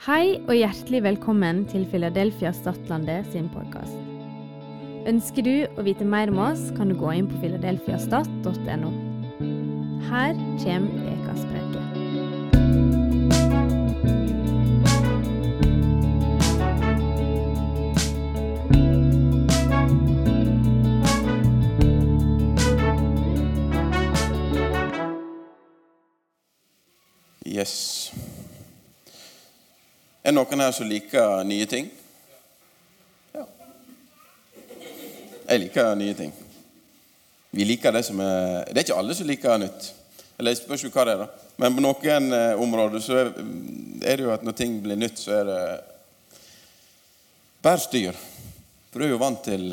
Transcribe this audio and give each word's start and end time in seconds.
Hei 0.00 0.38
og 0.48 0.54
hjertelig 0.56 1.02
velkommen 1.04 1.58
til 1.68 1.82
Philadelphia 1.90 2.54
Stadlandet 2.56 3.26
sin 3.34 3.50
podkast. 3.52 3.98
Ønsker 5.10 5.44
du 5.44 5.66
å 5.76 5.84
vite 5.84 6.06
mer 6.08 6.32
om 6.32 6.40
oss, 6.40 6.62
kan 6.78 6.88
du 6.88 6.96
gå 6.96 7.10
inn 7.18 7.28
på 7.28 7.36
filadelfiastat.no. 7.42 8.92
Her 10.08 10.32
kommer 10.62 10.88
ukas 11.04 11.19
Er 30.30 30.32
det 30.32 30.38
noen 30.44 30.60
her 30.62 30.70
som 30.70 30.86
liker 30.86 31.40
nye 31.42 31.66
ting? 31.66 31.88
Ja. 33.34 33.40
Jeg 35.48 35.62
liker 35.64 35.96
nye 35.98 36.14
ting. 36.14 36.30
Vi 37.50 37.66
liker 37.66 37.90
det 37.96 38.04
som 38.06 38.22
er 38.22 38.68
Det 38.68 38.76
er 38.76 38.84
ikke 38.84 38.98
alle 39.02 39.16
som 39.18 39.26
liker 39.26 39.58
nytt. 39.58 39.88
Eller 40.38 40.54
jeg 40.54 40.60
spørs 40.60 40.84
jo 40.86 40.92
hva 40.94 41.08
det 41.08 41.16
er, 41.16 41.24
da. 41.24 41.48
Men 41.58 41.74
på 41.74 41.82
noen 41.82 42.36
eh, 42.36 42.62
områder 42.62 43.02
så 43.02 43.18
er, 43.24 43.32
det 44.06 44.22
jo 44.22 44.30
at 44.30 44.46
når 44.46 44.54
ting 44.60 44.78
blir 44.84 45.00
nytt, 45.02 45.18
så 45.18 45.34
er 45.40 45.50
det 45.50 45.58
bare 47.66 47.82
styr. 47.82 48.22
For 48.92 49.02
du 49.02 49.08
er 49.08 49.14
jo 49.16 49.20
vant 49.24 49.42
til, 49.50 49.72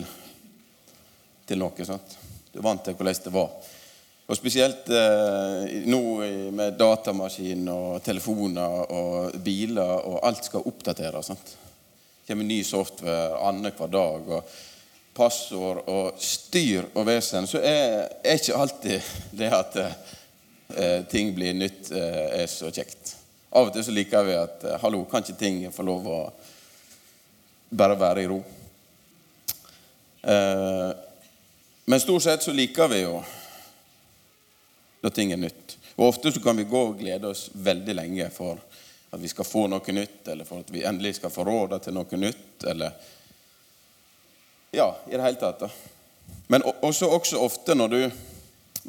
til 1.46 1.62
noe. 1.62 1.86
sant? 1.86 2.18
Du 2.50 2.58
er 2.64 2.66
vant 2.72 2.82
til 2.82 2.98
hvordan 2.98 3.22
det 3.30 3.36
var. 3.38 3.54
Og 4.28 4.36
spesielt 4.36 4.90
eh, 4.92 5.78
nå 5.88 6.02
med 6.52 6.76
datamaskin 6.76 7.62
og 7.72 8.02
telefoner 8.04 8.90
og 8.92 9.38
biler, 9.40 9.94
og 10.04 10.20
alt 10.28 10.50
skal 10.50 10.68
oppdateres. 10.68 11.30
sant? 11.30 11.54
Det 12.20 12.34
kommer 12.34 12.44
ny 12.44 12.60
software 12.68 13.38
annenhver 13.48 13.88
dag, 13.88 14.28
og 14.36 14.50
passord 15.16 15.80
og 15.88 16.20
styr 16.20 16.90
og 16.94 17.08
vesen, 17.08 17.48
så 17.48 17.62
er, 17.64 18.04
er 18.20 18.36
ikke 18.36 18.60
alltid 18.60 19.08
det 19.40 19.54
at 19.56 19.80
eh, 19.80 21.08
ting 21.08 21.32
blir 21.36 21.56
nytt, 21.56 21.94
eh, 21.96 22.42
er 22.42 22.52
så 22.52 22.68
kjekt. 22.68 23.16
Av 23.56 23.70
og 23.70 23.74
til 23.74 23.88
så 23.88 23.96
liker 23.96 24.28
vi 24.28 24.36
at 24.36 24.68
eh, 24.68 24.78
hallo, 24.84 25.06
kan 25.08 25.24
ikke 25.24 25.40
ting 25.40 25.64
få 25.72 25.88
lov 25.88 26.12
å 26.12 26.22
bare 27.72 27.96
være 28.00 28.28
i 28.28 28.30
ro? 28.30 28.44
Eh, 30.28 30.92
men 31.88 32.04
stort 32.04 32.28
sett 32.28 32.44
så 32.44 32.52
liker 32.52 32.92
vi 32.92 33.06
jo 33.06 33.22
når 35.02 35.14
ting 35.14 35.32
er 35.32 35.42
nytt. 35.42 35.78
Og 35.96 36.08
Ofte 36.08 36.32
så 36.32 36.42
kan 36.44 36.58
vi 36.58 36.68
gå 36.70 36.82
og 36.90 36.98
glede 37.00 37.30
oss 37.30 37.48
veldig 37.54 37.96
lenge 37.98 38.30
for 38.34 38.60
at 39.10 39.20
vi 39.22 39.30
skal 39.32 39.48
få 39.48 39.68
noe 39.72 39.94
nytt, 39.96 40.28
eller 40.28 40.46
for 40.46 40.62
at 40.62 40.72
vi 40.74 40.84
endelig 40.86 41.16
skal 41.18 41.32
få 41.34 41.46
råd 41.48 41.78
til 41.84 41.96
noe 41.98 42.24
nytt, 42.24 42.64
eller 42.68 43.14
Ja, 44.76 44.92
i 45.08 45.16
det 45.16 45.24
hele 45.24 45.40
tatt. 45.40 45.60
da. 45.60 45.70
Men 46.48 46.62
også, 46.62 47.08
også 47.08 47.40
ofte 47.40 47.76
når 47.76 47.88
du 47.88 48.12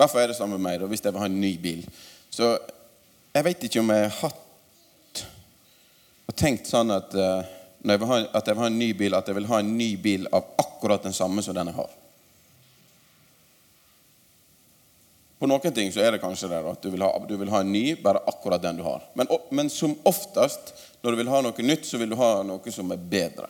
fall 0.07 0.23
er 0.23 0.33
det 0.33 0.37
samme 0.37 0.59
med 0.59 0.67
meg, 0.67 0.81
da, 0.81 0.87
hvis 0.91 1.05
jeg 1.05 1.15
vil 1.15 1.23
ha 1.23 1.29
en 1.31 1.41
ny 1.41 1.53
bil. 1.59 1.87
Så 2.31 2.59
jeg 3.35 3.45
vet 3.47 3.65
ikke 3.65 3.81
om 3.81 3.91
jeg 3.95 4.11
har 4.11 4.19
hatt 4.19 5.25
og 6.29 6.37
tenkt 6.37 6.69
sånn 6.69 6.93
at, 6.93 7.15
uh, 7.15 7.41
jeg 7.89 8.05
ha, 8.11 8.19
at 8.37 8.47
jeg 8.47 8.55
vil 8.55 8.63
ha 8.63 8.69
en 8.69 8.79
ny 8.79 8.91
bil, 8.99 9.17
at 9.17 9.31
jeg 9.31 9.39
vil 9.39 9.49
ha 9.49 9.63
en 9.63 9.73
ny 9.79 9.89
bil 9.97 10.29
av 10.35 10.51
akkurat 10.61 11.07
den 11.07 11.17
samme 11.17 11.43
som 11.43 11.57
den 11.57 11.71
jeg 11.71 11.79
har. 11.79 11.95
På 15.39 15.47
noen 15.47 15.75
ting 15.75 15.93
så 15.95 16.03
er 16.03 16.13
det 16.13 16.23
kanskje 16.23 16.51
det 16.51 16.59
at 16.67 16.83
du 16.83 16.91
vil, 16.91 17.05
ha, 17.07 17.13
du 17.29 17.37
vil 17.39 17.51
ha 17.53 17.61
en 17.63 17.71
ny, 17.73 17.93
bare 18.03 18.25
akkurat 18.27 18.63
den 18.63 18.81
du 18.81 18.83
har. 18.83 19.05
Men, 19.15 19.31
men 19.55 19.71
som 19.71 19.95
oftest, 20.09 20.73
når 21.03 21.15
du 21.15 21.21
vil 21.21 21.31
ha 21.31 21.43
noe 21.47 21.67
nytt, 21.67 21.87
så 21.87 22.01
vil 22.01 22.11
du 22.11 22.19
ha 22.19 22.33
noe 22.47 22.75
som 22.75 22.91
er 22.91 23.05
bedre. 23.13 23.47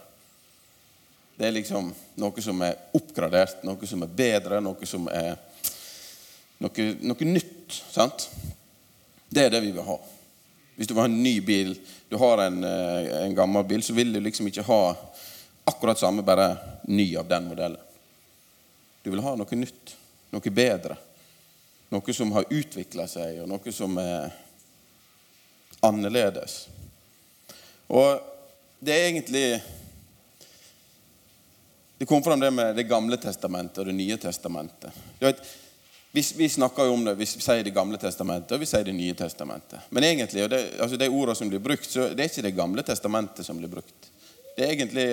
Det 1.38 1.46
er 1.48 1.54
liksom 1.54 1.88
noe 2.18 2.44
som 2.44 2.60
er 2.66 2.76
oppgradert, 2.98 3.62
noe 3.64 3.88
som 3.88 4.04
er 4.04 4.12
bedre, 4.20 4.60
noe 4.60 4.90
som 4.90 5.08
er 5.08 5.32
noe, 6.58 6.86
noe 7.00 7.30
nytt. 7.30 7.80
sant? 7.88 8.28
Det 9.28 9.46
er 9.46 9.52
det 9.54 9.64
vi 9.64 9.72
vil 9.72 9.86
ha. 9.86 9.96
Hvis 10.76 10.90
du 10.90 10.94
vil 10.94 11.04
ha 11.04 11.08
en 11.08 11.22
ny 11.22 11.38
bil, 11.40 11.72
du 12.08 12.16
har 12.20 12.44
en, 12.44 12.62
eh, 12.64 13.10
en 13.24 13.34
gammel 13.34 13.64
bil, 13.64 13.82
så 13.82 13.96
vil 13.96 14.12
du 14.12 14.20
liksom 14.20 14.46
ikke 14.50 14.66
ha 14.68 14.82
akkurat 15.68 15.98
samme, 15.98 16.22
bare 16.22 16.56
ny 16.88 17.16
av 17.16 17.28
den 17.28 17.48
modellen. 17.48 17.80
Du 19.02 19.10
vil 19.10 19.24
ha 19.24 19.36
noe 19.36 19.56
nytt, 19.56 19.94
noe 20.34 20.52
bedre. 20.52 20.98
Noe 21.88 22.12
som 22.12 22.32
har 22.36 22.44
utvikla 22.50 23.06
seg, 23.08 23.40
og 23.42 23.48
noe 23.48 23.72
som 23.72 23.96
er 24.02 24.28
annerledes. 25.80 26.66
Og 27.88 28.20
det 28.78 28.94
er 28.94 29.06
egentlig 29.08 29.62
Det 31.98 32.06
kom 32.06 32.22
fram 32.22 32.40
det 32.40 32.50
med 32.50 32.76
Det 32.76 32.84
gamle 32.86 33.16
testamentet 33.16 33.78
og 33.78 33.86
Det 33.86 33.94
nye 33.94 34.16
testamentet. 34.16 34.92
Vet, 35.18 35.40
vi, 36.12 36.22
vi 36.36 36.48
snakker 36.48 36.86
jo 36.86 36.92
om 36.94 37.04
det, 37.04 37.16
vi 37.18 37.26
sier 37.26 37.64
Det 37.64 37.74
gamle 37.74 37.98
testamentet 37.98 38.54
og 38.54 38.62
vi 38.62 38.68
sier 38.68 38.84
Det 38.84 38.94
nye 38.94 39.16
testamentet. 39.18 39.88
Men 39.90 40.04
egentlig, 40.04 40.44
og 40.44 40.52
det, 40.52 40.62
altså 40.78 41.00
de 41.00 41.08
ordene 41.08 41.40
som 41.40 41.50
blir 41.50 41.64
brukt, 41.64 41.90
så 41.90 42.10
det 42.12 42.24
er 42.24 42.30
ikke 42.30 42.46
Det 42.50 42.56
gamle 42.60 42.84
testamentet 42.86 43.46
som 43.46 43.58
blir 43.58 43.72
brukt. 43.72 44.12
Det 44.56 44.66
er 44.66 44.76
egentlig, 44.76 45.08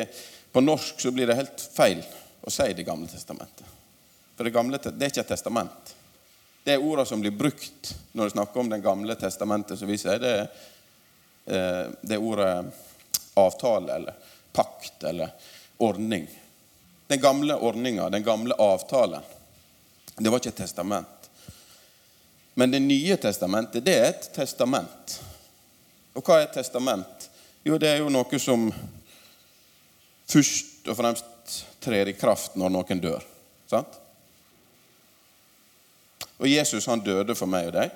På 0.51 0.61
norsk 0.61 0.99
så 0.99 1.11
blir 1.11 1.27
det 1.27 1.39
helt 1.39 1.67
feil 1.73 2.03
å 2.43 2.51
si 2.51 2.67
Det 2.73 2.85
gamle 2.85 3.07
testamentet. 3.07 3.65
For 4.35 4.43
det 4.43 4.53
gamle, 4.53 4.77
det 4.77 4.99
er 4.99 5.13
ikke 5.13 5.23
et 5.23 5.31
testament. 5.31 5.94
Det 6.65 6.73
er 6.73 6.81
ordene 6.81 7.05
som 7.05 7.21
blir 7.21 7.35
brukt 7.37 7.91
når 8.17 8.23
det 8.23 8.33
snakker 8.33 8.59
om 8.59 8.69
Det 8.69 8.81
gamle 8.81 9.15
testamentet, 9.15 9.77
som 9.79 9.87
vi 9.87 9.97
sier, 10.01 10.17
det 10.19 10.37
eh, 11.45 11.91
det 12.01 12.17
ordet 12.17 12.73
avtale 13.37 13.93
eller 13.93 14.13
pakt 14.51 15.03
eller 15.03 15.29
ordning. 15.77 16.25
Den 17.07 17.21
gamle 17.21 17.55
ordninga, 17.55 18.09
den 18.09 18.23
gamle 18.23 18.53
avtalen, 18.53 19.21
det 20.17 20.29
var 20.29 20.41
ikke 20.41 20.49
et 20.49 20.63
testament. 20.63 21.29
Men 22.53 22.71
Det 22.71 22.79
nye 22.79 23.17
testamentet, 23.17 23.85
det 23.85 23.93
er 23.99 24.07
et 24.09 24.29
testament. 24.33 25.19
Og 26.15 26.23
hva 26.23 26.39
er 26.39 26.47
et 26.47 26.57
testament? 26.57 27.29
Jo, 27.63 27.77
det 27.77 27.91
er 27.91 28.01
jo 28.01 28.09
noe 28.09 28.39
som 28.39 28.71
først 30.25 30.89
og 30.89 30.97
fremst 30.97 31.59
trer 31.83 32.09
i 32.09 32.17
kraft 32.17 32.55
når 32.57 32.73
noen 32.73 33.03
dør. 33.03 33.21
Sant? 33.69 34.01
Og 36.37 36.47
Jesus 36.47 36.87
han 36.87 37.03
døde 37.03 37.35
for 37.35 37.49
meg 37.49 37.69
og 37.69 37.77
deg. 37.77 37.93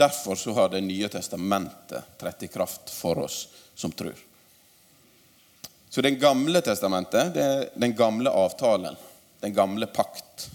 Derfor 0.00 0.36
så 0.36 0.52
har 0.56 0.68
Det 0.68 0.80
nye 0.80 1.08
testamentet 1.08 2.18
trett 2.18 2.42
i 2.42 2.48
kraft 2.48 2.90
for 2.90 3.18
oss 3.18 3.48
som 3.74 3.92
tror. 3.92 4.16
Så 5.90 6.00
Det 6.00 6.10
gamle 6.10 6.60
testamentet 6.60 7.34
det 7.34 7.42
er 7.44 7.68
den 7.74 7.94
gamle 7.96 8.30
avtalen, 8.30 8.96
den 9.40 9.54
gamle 9.54 9.86
pakt. 9.86 10.50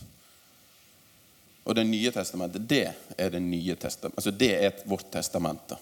Og 1.66 1.76
Det 1.76 1.84
nye 1.84 2.12
testamentet, 2.12 2.68
det 2.70 2.94
er 3.18 3.30
det 3.30 3.42
nye 3.42 3.76
testamentet. 3.76 4.18
Altså 4.18 4.32
det 4.32 4.54
er 4.66 4.82
vårt 4.86 5.12
testamente. 5.12 5.78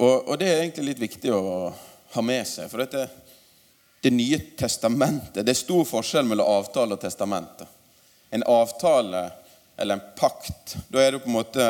Og, 0.00 0.28
og 0.28 0.38
det 0.40 0.48
er 0.48 0.62
egentlig 0.62 0.86
litt 0.90 1.02
viktig 1.02 1.32
å 1.36 1.72
ha 2.14 2.22
med 2.24 2.48
seg. 2.48 2.70
For 2.72 2.80
dette, 2.80 3.04
det 4.00 4.10
nye 4.10 4.38
testamentet 4.38 5.44
Det 5.44 5.52
er 5.52 5.58
stor 5.58 5.84
forskjell 5.84 6.24
mellom 6.24 6.48
avtale 6.48 6.96
og 6.96 7.02
testamentet. 7.02 7.68
En 8.30 8.42
avtale 8.46 9.26
eller 9.76 9.96
en 9.96 10.16
pakt, 10.16 10.76
da 10.88 11.02
er 11.02 11.12
det 11.12 11.22
på 11.24 11.28
en 11.28 11.36
måte 11.36 11.66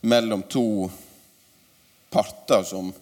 mellom 0.00 0.42
to 0.42 0.90
parter 2.10 2.62
som 2.62 2.92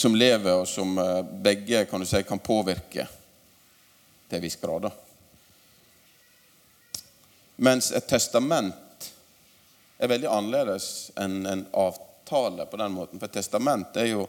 som 0.00 0.16
lever, 0.16 0.54
og 0.62 0.68
som 0.68 0.98
eh, 0.98 1.22
begge 1.22 1.84
kan 1.84 2.00
du 2.00 2.06
si, 2.08 2.22
kan 2.24 2.38
påvirke 2.40 3.04
til 4.28 4.36
en 4.38 4.42
viss 4.42 4.56
grad. 4.56 4.86
Mens 7.60 7.90
et 7.92 8.06
testament 8.08 9.10
er 10.00 10.08
veldig 10.08 10.30
annerledes 10.32 11.10
enn 11.20 11.44
en 11.44 11.66
avtale 11.76 12.64
på 12.70 12.80
den 12.80 12.96
måten. 12.96 13.20
For 13.20 13.28
et 13.28 13.36
testament 13.42 13.98
er 14.00 14.08
jo 14.14 14.24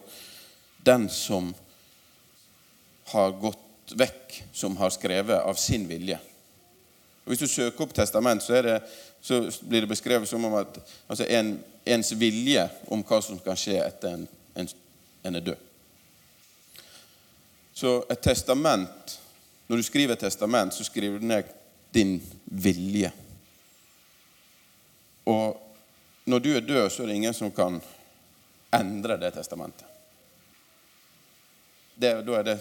den 0.83 1.09
som 1.09 1.53
har 3.11 3.31
gått 3.31 3.93
vekk, 3.97 4.43
som 4.53 4.77
har 4.77 4.89
skrevet 4.89 5.41
av 5.41 5.53
sin 5.53 5.87
vilje. 5.87 6.19
Og 7.23 7.33
Hvis 7.33 7.39
du 7.39 7.47
søker 7.47 7.83
opp 7.83 7.93
testament, 7.93 8.43
så, 8.43 8.61
det, 8.61 8.79
så 9.21 9.43
blir 9.61 9.83
det 9.83 9.91
beskrevet 9.91 10.29
som 10.29 10.45
om 10.45 10.55
at 10.61 10.79
altså 11.07 11.27
en, 11.29 11.57
ens 11.85 12.13
vilje 12.17 12.63
om 12.87 13.03
hva 13.05 13.21
som 13.21 13.39
kan 13.43 13.59
skje 13.59 13.77
etter 13.83 14.15
en, 14.15 14.25
en, 14.55 14.71
en 15.27 15.37
er 15.37 15.45
død. 15.51 15.67
Så 17.73 18.01
et 18.09 18.21
testament 18.21 19.17
Når 19.71 19.79
du 19.79 19.83
skriver 19.87 20.17
et 20.17 20.19
testament, 20.19 20.73
så 20.75 20.83
skriver 20.83 21.19
du 21.19 21.25
ned 21.25 21.47
din 21.95 22.17
vilje. 22.43 23.07
Og 25.25 25.61
når 26.27 26.39
du 26.39 26.49
er 26.51 26.65
død, 26.65 26.89
så 26.89 27.03
er 27.03 27.07
det 27.07 27.15
ingen 27.15 27.33
som 27.33 27.53
kan 27.55 27.77
endre 28.75 29.15
det 29.21 29.31
testamentet. 29.31 29.90
Det, 32.01 32.15
da 32.25 32.37
er 32.39 32.47
det 32.47 32.57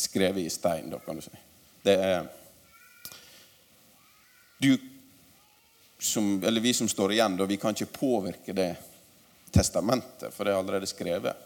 skrevet 0.00 0.44
i 0.44 0.50
stein, 0.50 0.88
da, 0.90 0.98
kan 1.04 1.18
du 1.18 1.24
si. 1.24 1.36
Det 1.84 1.94
er 2.00 2.26
Du 4.58 4.78
som, 5.98 6.44
eller 6.44 6.60
vi 6.60 6.72
som 6.74 6.88
står 6.88 7.12
igjen, 7.12 7.36
da, 7.36 7.44
vi 7.44 7.56
kan 7.60 7.74
ikke 7.74 7.98
påvirke 7.98 8.52
det 8.56 8.70
testamentet, 9.52 10.32
for 10.34 10.44
det 10.44 10.54
er 10.54 10.58
allerede 10.58 10.88
skrevet. 10.88 11.36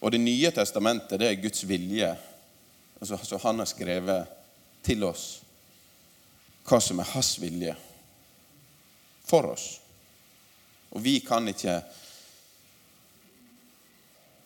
Og 0.00 0.12
Det 0.12 0.20
nye 0.20 0.50
testamentet 0.52 1.20
det 1.20 1.28
er 1.28 1.40
Guds 1.40 1.64
vilje. 1.64 2.10
Altså, 3.00 3.14
altså 3.14 3.38
Han 3.38 3.58
har 3.58 3.68
skrevet 3.68 4.36
til 4.82 5.04
oss 5.04 5.24
hva 6.64 6.78
som 6.80 7.00
er 7.00 7.08
hans 7.14 7.32
vilje 7.40 7.72
for 9.26 9.48
oss. 9.52 9.80
Og 10.92 11.02
vi 11.04 11.18
kan 11.24 11.48
ikke 11.48 11.80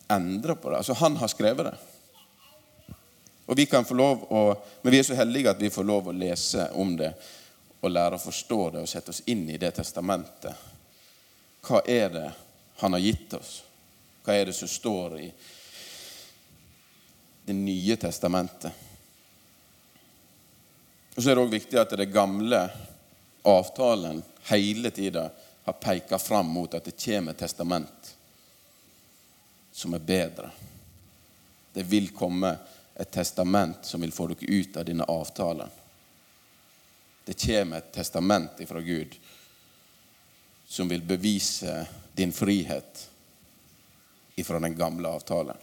endre 0.07 0.55
på 0.55 0.69
det. 0.69 0.77
Altså, 0.77 0.93
han 0.93 1.17
har 1.17 1.27
skrevet 1.27 1.65
det. 1.65 1.75
Og 3.45 3.57
vi 3.57 3.65
kan 3.65 3.85
få 3.85 3.93
lov 3.93 4.23
å, 4.33 4.55
Men 4.81 4.91
vi 4.91 4.99
er 4.99 5.03
så 5.03 5.17
heldige 5.17 5.51
at 5.51 5.61
vi 5.61 5.69
får 5.69 5.83
lov 5.83 6.07
å 6.09 6.15
lese 6.15 6.69
om 6.73 6.95
det 6.97 7.11
og 7.81 7.91
lære 7.91 8.17
å 8.17 8.21
forstå 8.21 8.59
det 8.73 8.81
og 8.81 8.89
sette 8.89 9.13
oss 9.13 9.21
inn 9.29 9.43
i 9.49 9.59
det 9.61 9.69
testamentet. 9.77 10.55
Hva 11.61 11.83
er 11.85 12.09
det 12.09 12.25
han 12.81 12.95
har 12.97 13.03
gitt 13.03 13.33
oss? 13.37 13.59
Hva 14.25 14.33
er 14.33 14.49
det 14.49 14.55
som 14.57 14.67
står 14.67 15.19
i 15.19 15.29
Det 17.45 17.53
nye 17.53 17.95
testamentet? 18.01 18.71
Og 21.15 21.21
så 21.21 21.29
er 21.29 21.35
det 21.35 21.43
òg 21.43 21.51
viktig 21.53 21.77
at 21.77 21.93
det 21.93 22.09
gamle 22.09 22.63
avtalen 23.45 24.23
hele 24.49 24.89
tida 24.89 25.29
har 25.67 25.77
peka 25.77 26.17
fram 26.17 26.49
mot 26.49 26.73
at 26.73 26.89
det 26.89 26.97
kommer 26.97 27.37
testament 27.37 28.14
som 29.75 29.93
er 29.93 29.99
bedre. 29.99 30.49
Det 31.73 31.83
vil 31.83 32.09
komme 32.15 32.57
et 32.95 33.11
testament 33.11 33.83
som 33.83 34.01
vil 34.01 34.13
få 34.15 34.29
dere 34.31 34.47
ut 34.47 34.77
av 34.77 34.85
denne 34.87 35.03
avtalen. 35.03 35.67
Det 37.25 37.35
kommer 37.41 37.77
et 37.77 37.91
testament 37.91 38.61
ifra 38.63 38.79
Gud 38.81 39.17
som 40.65 40.87
vil 40.87 41.03
bevise 41.03 41.87
din 42.13 42.31
frihet 42.31 43.09
ifra 44.35 44.59
den 44.59 44.77
gamle 44.79 45.11
avtalen. 45.11 45.57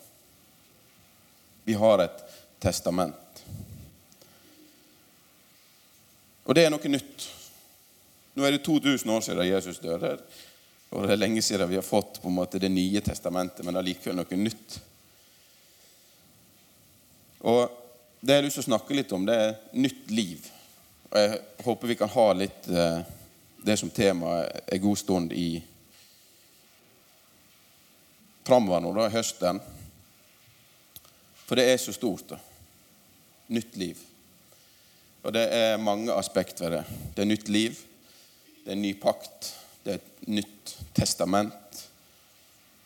Vi 1.65 1.75
har 1.75 2.05
et 2.05 2.25
testament. 2.61 3.45
Og 6.45 6.55
det 6.55 6.67
er 6.67 6.75
noe 6.77 6.93
nytt. 6.93 7.29
Nå 8.37 8.45
er 8.45 8.59
det 8.59 8.65
2000 8.69 9.17
år 9.17 9.25
siden 9.25 9.55
Jesus 9.55 9.81
døde. 9.81 10.19
Og 10.93 11.07
det 11.07 11.15
er 11.15 11.23
lenge 11.23 11.43
siden 11.43 11.71
vi 11.71 11.79
har 11.79 11.87
fått 11.87 12.21
på 12.21 12.29
en 12.29 12.37
måte 12.37 12.61
det 12.61 12.69
nye 12.69 13.01
testamentet, 13.01 13.65
men 13.65 13.79
allikevel 13.81 14.19
noe 14.19 14.41
nytt. 14.41 14.81
Og 17.49 17.79
Det 18.23 18.37
jeg 18.37 18.39
har 18.39 18.45
lyst 18.45 18.55
til 18.61 18.63
å 18.63 18.71
snakke 18.71 18.95
litt 18.95 19.13
om, 19.17 19.25
det 19.27 19.35
er 19.35 19.57
nytt 19.75 20.11
liv. 20.15 20.45
Og 21.11 21.17
Jeg 21.19 21.39
håper 21.65 21.91
vi 21.91 21.97
kan 21.99 22.13
ha 22.13 22.27
litt 22.39 22.69
eh, 22.71 23.01
det 23.67 23.75
som 23.81 23.91
tema 23.91 24.45
en 24.47 24.83
god 24.85 24.99
stund 24.99 25.33
i 25.35 25.63
framover 28.47 28.85
nå, 28.85 28.93
da, 28.95 29.09
høsten. 29.11 29.59
For 31.49 31.59
det 31.59 31.67
er 31.73 31.83
så 31.83 31.95
stort. 31.97 32.29
da. 32.31 32.39
Nytt 33.51 33.75
liv. 33.77 33.99
Og 35.23 35.35
det 35.35 35.43
er 35.55 35.83
mange 35.83 36.15
aspekt 36.15 36.63
ved 36.63 36.77
det. 36.77 36.85
Det 37.17 37.25
er 37.25 37.31
nytt 37.31 37.51
liv. 37.51 37.83
Det 38.63 38.71
er 38.71 38.79
ny 38.79 38.95
pakt. 39.03 39.51
Det 39.83 39.93
er 39.93 40.01
et 40.01 40.27
nytt 40.29 40.75
testament. 40.95 41.79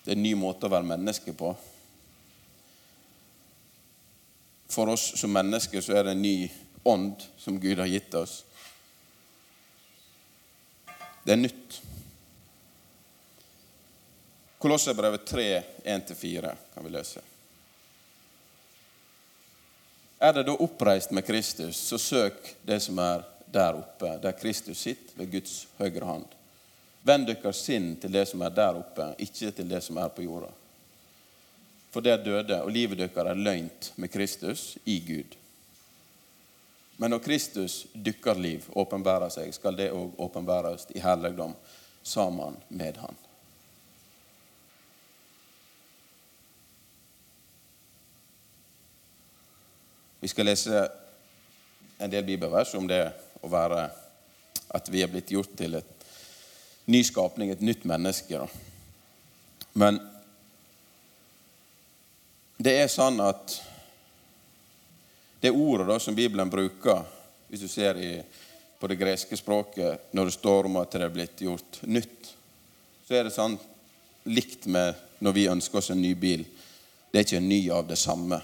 Det 0.05 0.13
er 0.13 0.17
en 0.17 0.23
ny 0.23 0.35
måte 0.39 0.69
å 0.69 0.73
være 0.73 0.89
menneske 0.89 1.35
på. 1.37 1.51
For 4.71 4.93
oss 4.93 5.13
som 5.21 5.33
mennesker 5.33 5.85
så 5.85 5.97
er 5.97 6.07
det 6.07 6.17
en 6.17 6.23
ny 6.23 6.37
ånd 6.87 7.23
som 7.39 7.61
Gud 7.61 7.79
har 7.79 7.91
gitt 7.91 8.15
oss. 8.15 8.41
Det 11.27 11.35
er 11.35 11.41
nytt. 11.41 11.81
Kolosserbrevet 14.63 15.27
3, 15.27 15.49
1-4 15.85 16.53
kan 16.75 16.87
vi 16.87 16.93
lese. 16.95 17.23
Er 20.19 20.33
det 20.33 20.47
da 20.49 20.55
oppreist 20.55 21.11
med 21.11 21.27
Kristus, 21.27 21.77
så 21.77 21.99
søk 21.99 22.55
det 22.65 22.81
som 22.81 22.99
er 22.99 23.27
der 23.53 23.77
oppe, 23.83 24.15
der 24.23 24.39
Kristus 24.39 24.81
sitter 24.87 25.19
ved 25.19 25.35
Guds 25.35 25.67
høyre 25.79 26.07
hånd. 26.09 26.36
Vend 27.07 27.29
deres 27.29 27.61
sinn 27.63 27.93
til 28.03 28.11
det 28.11 28.25
som 28.27 28.43
er 28.43 28.55
der 28.55 28.81
oppe, 28.81 29.13
ikke 29.23 29.53
til 29.55 29.69
det 29.71 29.83
som 29.85 29.99
er 30.03 30.11
på 30.11 30.25
jorda. 30.25 30.51
For 31.95 32.03
det 32.03 32.13
er 32.13 32.25
døde, 32.25 32.63
og 32.63 32.73
livet 32.75 32.99
deres 32.99 33.17
er 33.23 33.39
løgnt 33.39 33.93
med 33.97 34.11
Kristus 34.11 34.75
i 34.85 34.99
Gud. 35.07 35.37
Men 36.97 37.13
når 37.13 37.23
Kristus 37.23 37.87
dykkar 37.95 38.39
liv 38.41 38.67
åpenbærer 38.73 39.31
seg, 39.33 39.53
skal 39.55 39.77
det 39.79 39.93
òg 39.93 40.19
åpenbæres 40.27 40.89
i 40.97 41.03
herligdom 41.05 41.55
sammen 42.03 42.57
med 42.69 42.97
Han. 42.97 43.17
Vi 50.21 50.29
skal 50.29 50.49
lese 50.49 50.87
en 52.01 52.11
del 52.11 52.25
bibelvers 52.27 52.75
om 52.75 52.89
det 52.89 53.05
å 53.45 53.51
være 53.53 53.85
at 54.75 54.89
vi 54.91 55.05
er 55.05 55.13
blitt 55.13 55.31
gjort 55.31 55.53
til 55.57 55.79
et 55.79 55.96
ny 56.87 57.03
skapning, 57.05 57.51
et 57.51 57.61
nytt 57.61 57.85
menneske. 57.85 58.47
Men 59.75 59.99
det 62.57 62.77
er 62.81 62.91
sånn 62.91 63.19
at 63.21 63.59
det 65.43 65.53
ordet 65.53 65.89
da, 65.91 65.99
som 66.01 66.17
Bibelen 66.17 66.51
bruker, 66.51 67.03
hvis 67.51 67.63
du 67.67 67.69
ser 67.69 67.99
i, 68.01 68.13
på 68.79 68.89
det 68.91 68.99
greske 69.01 69.37
språket, 69.37 70.09
når 70.17 70.31
det 70.31 70.37
står 70.39 70.69
om 70.69 70.79
at 70.81 70.95
det 70.95 71.05
er 71.05 71.13
blitt 71.13 71.43
gjort 71.45 71.81
nytt, 71.85 72.31
så 73.07 73.19
er 73.19 73.27
det 73.27 73.35
sånn 73.35 73.59
likt 74.31 74.67
med 74.73 74.97
når 75.23 75.37
vi 75.37 75.49
ønsker 75.51 75.79
oss 75.79 75.93
en 75.95 76.03
ny 76.03 76.15
bil. 76.19 76.47
Det 77.11 77.21
er 77.21 77.27
ikke 77.27 77.43
en 77.43 77.51
ny 77.51 77.61
av 77.75 77.87
det 77.87 77.99
samme. 78.01 78.41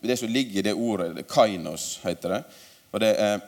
Det 0.00 0.16
som 0.16 0.30
ligger 0.32 0.60
i 0.60 0.66
det 0.68 0.76
ordet, 0.76 1.10
det 1.16 1.26
kainos 1.28 1.98
heter 2.04 2.36
det, 2.36 2.42
og 2.90 3.02
det 3.02 3.10
er 3.20 3.40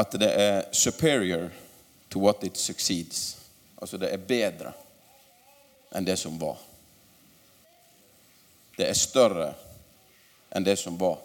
at 0.00 0.14
det 0.20 0.30
er 0.32 0.62
superior 0.72 1.50
to 2.08 2.20
what 2.24 2.44
it 2.44 2.56
succeeds. 2.56 3.36
Altså 3.80 3.98
det 4.00 4.10
er 4.12 4.28
bedre 4.28 4.72
enn 5.94 6.06
det 6.06 6.16
som 6.20 6.38
var. 6.40 6.58
Det 8.76 8.86
er 8.88 8.96
større 8.96 9.50
enn 10.54 10.64
det 10.64 10.78
som 10.80 10.96
var. 10.98 11.18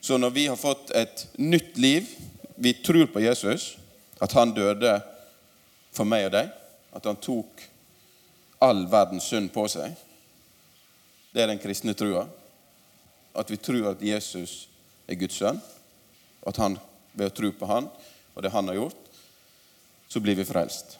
Så 0.00 0.18
når 0.18 0.30
vi 0.36 0.46
har 0.48 0.56
fått 0.56 0.90
et 0.96 1.26
nytt 1.36 1.78
liv, 1.78 2.08
vi 2.56 2.72
tror 2.84 3.06
på 3.12 3.20
Jesus, 3.20 3.76
at 4.20 4.32
han 4.32 4.54
døde 4.56 4.98
for 5.92 6.08
meg 6.08 6.28
og 6.28 6.34
deg, 6.34 6.50
at 6.96 7.06
han 7.06 7.20
tok 7.20 7.64
all 8.60 8.84
verdens 8.90 9.28
synd 9.30 9.52
på 9.52 9.64
seg, 9.70 9.94
det 11.32 11.42
er 11.42 11.52
den 11.52 11.62
kristne 11.62 11.94
trua. 11.96 12.26
At 13.38 13.50
vi 13.50 13.60
tror 13.62 13.92
at 13.92 14.02
Jesus 14.02 14.66
er 15.08 15.18
Guds 15.20 15.38
sønn, 15.40 15.60
og 16.42 16.52
at 16.52 16.60
han 16.60 16.78
ved 17.12 17.30
å 17.30 17.34
tro 17.34 17.52
på 17.52 17.68
han 17.70 17.88
og 18.34 18.42
det 18.42 18.52
han 18.54 18.68
har 18.70 18.78
gjort, 18.78 19.06
så 20.08 20.20
blir 20.20 20.38
vi 20.38 20.46
frelst. 20.46 20.98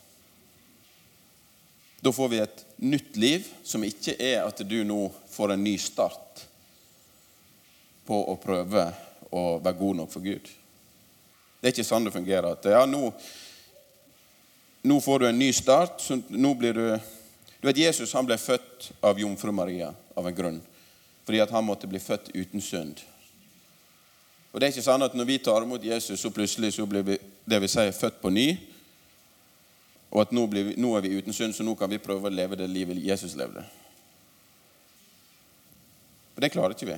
Da 2.01 2.13
får 2.13 2.29
vi 2.29 2.39
et 2.41 2.65
nytt 2.77 3.17
liv 3.17 3.49
som 3.63 3.85
ikke 3.85 4.15
er 4.17 4.43
at 4.47 4.63
du 4.65 4.79
nå 4.89 5.11
får 5.29 5.55
en 5.55 5.65
ny 5.65 5.77
start 5.79 6.47
på 8.09 8.23
å 8.33 8.37
prøve 8.41 8.87
å 9.31 9.43
være 9.61 9.79
god 9.79 10.01
nok 10.01 10.13
for 10.13 10.25
Gud. 10.25 10.49
Det 11.61 11.69
er 11.69 11.75
ikke 11.75 11.85
sånn 11.87 12.09
det 12.09 12.15
fungerer. 12.15 12.57
At 12.57 12.65
ja, 12.73 12.87
nå, 12.89 13.11
nå 14.89 14.97
får 15.05 15.21
du 15.21 15.27
en 15.29 15.39
ny 15.39 15.51
start. 15.53 16.07
nå 16.29 16.55
blir 16.57 16.75
du... 16.75 16.87
Du 17.61 17.69
vet, 17.69 17.77
Jesus 17.77 18.15
han 18.17 18.25
ble 18.25 18.39
født 18.41 18.89
av 19.05 19.19
jomfru 19.21 19.53
Maria 19.53 19.91
av 20.17 20.27
en 20.27 20.35
grunn. 20.35 20.61
Fordi 21.29 21.43
at 21.45 21.53
han 21.53 21.67
måtte 21.67 21.91
bli 21.91 22.01
født 22.01 22.33
uten 22.33 22.65
synd. 22.65 23.03
Og 24.51 24.61
det 24.61 24.67
er 24.67 24.75
ikke 24.75 24.83
sånn 24.83 25.07
at 25.07 25.15
Når 25.15 25.29
vi 25.29 25.39
tar 25.39 25.63
imot 25.63 25.85
Jesus, 25.85 26.21
så 26.21 26.31
plutselig 26.35 26.73
så 26.75 26.87
blir 26.87 27.07
vi 27.07 27.19
det 27.51 27.61
vil 27.61 27.71
si, 27.71 27.87
født 27.93 28.21
på 28.23 28.31
ny 28.31 28.49
og 30.11 30.25
at 30.25 30.33
nå, 30.35 30.47
vi, 30.51 30.75
nå, 30.75 30.91
er 30.97 31.05
vi 31.05 31.13
uten 31.19 31.35
synd, 31.35 31.55
så 31.55 31.63
nå 31.63 31.77
kan 31.79 31.91
vi 31.91 32.01
prøve 32.03 32.27
å 32.27 32.35
leve 32.35 32.59
det 32.59 32.67
livet 32.71 32.99
Jesus 32.99 33.37
levde. 33.39 33.63
For 36.35 36.43
det 36.43 36.51
klarer 36.51 36.75
ikke 36.75 36.89
vi. 36.89 36.97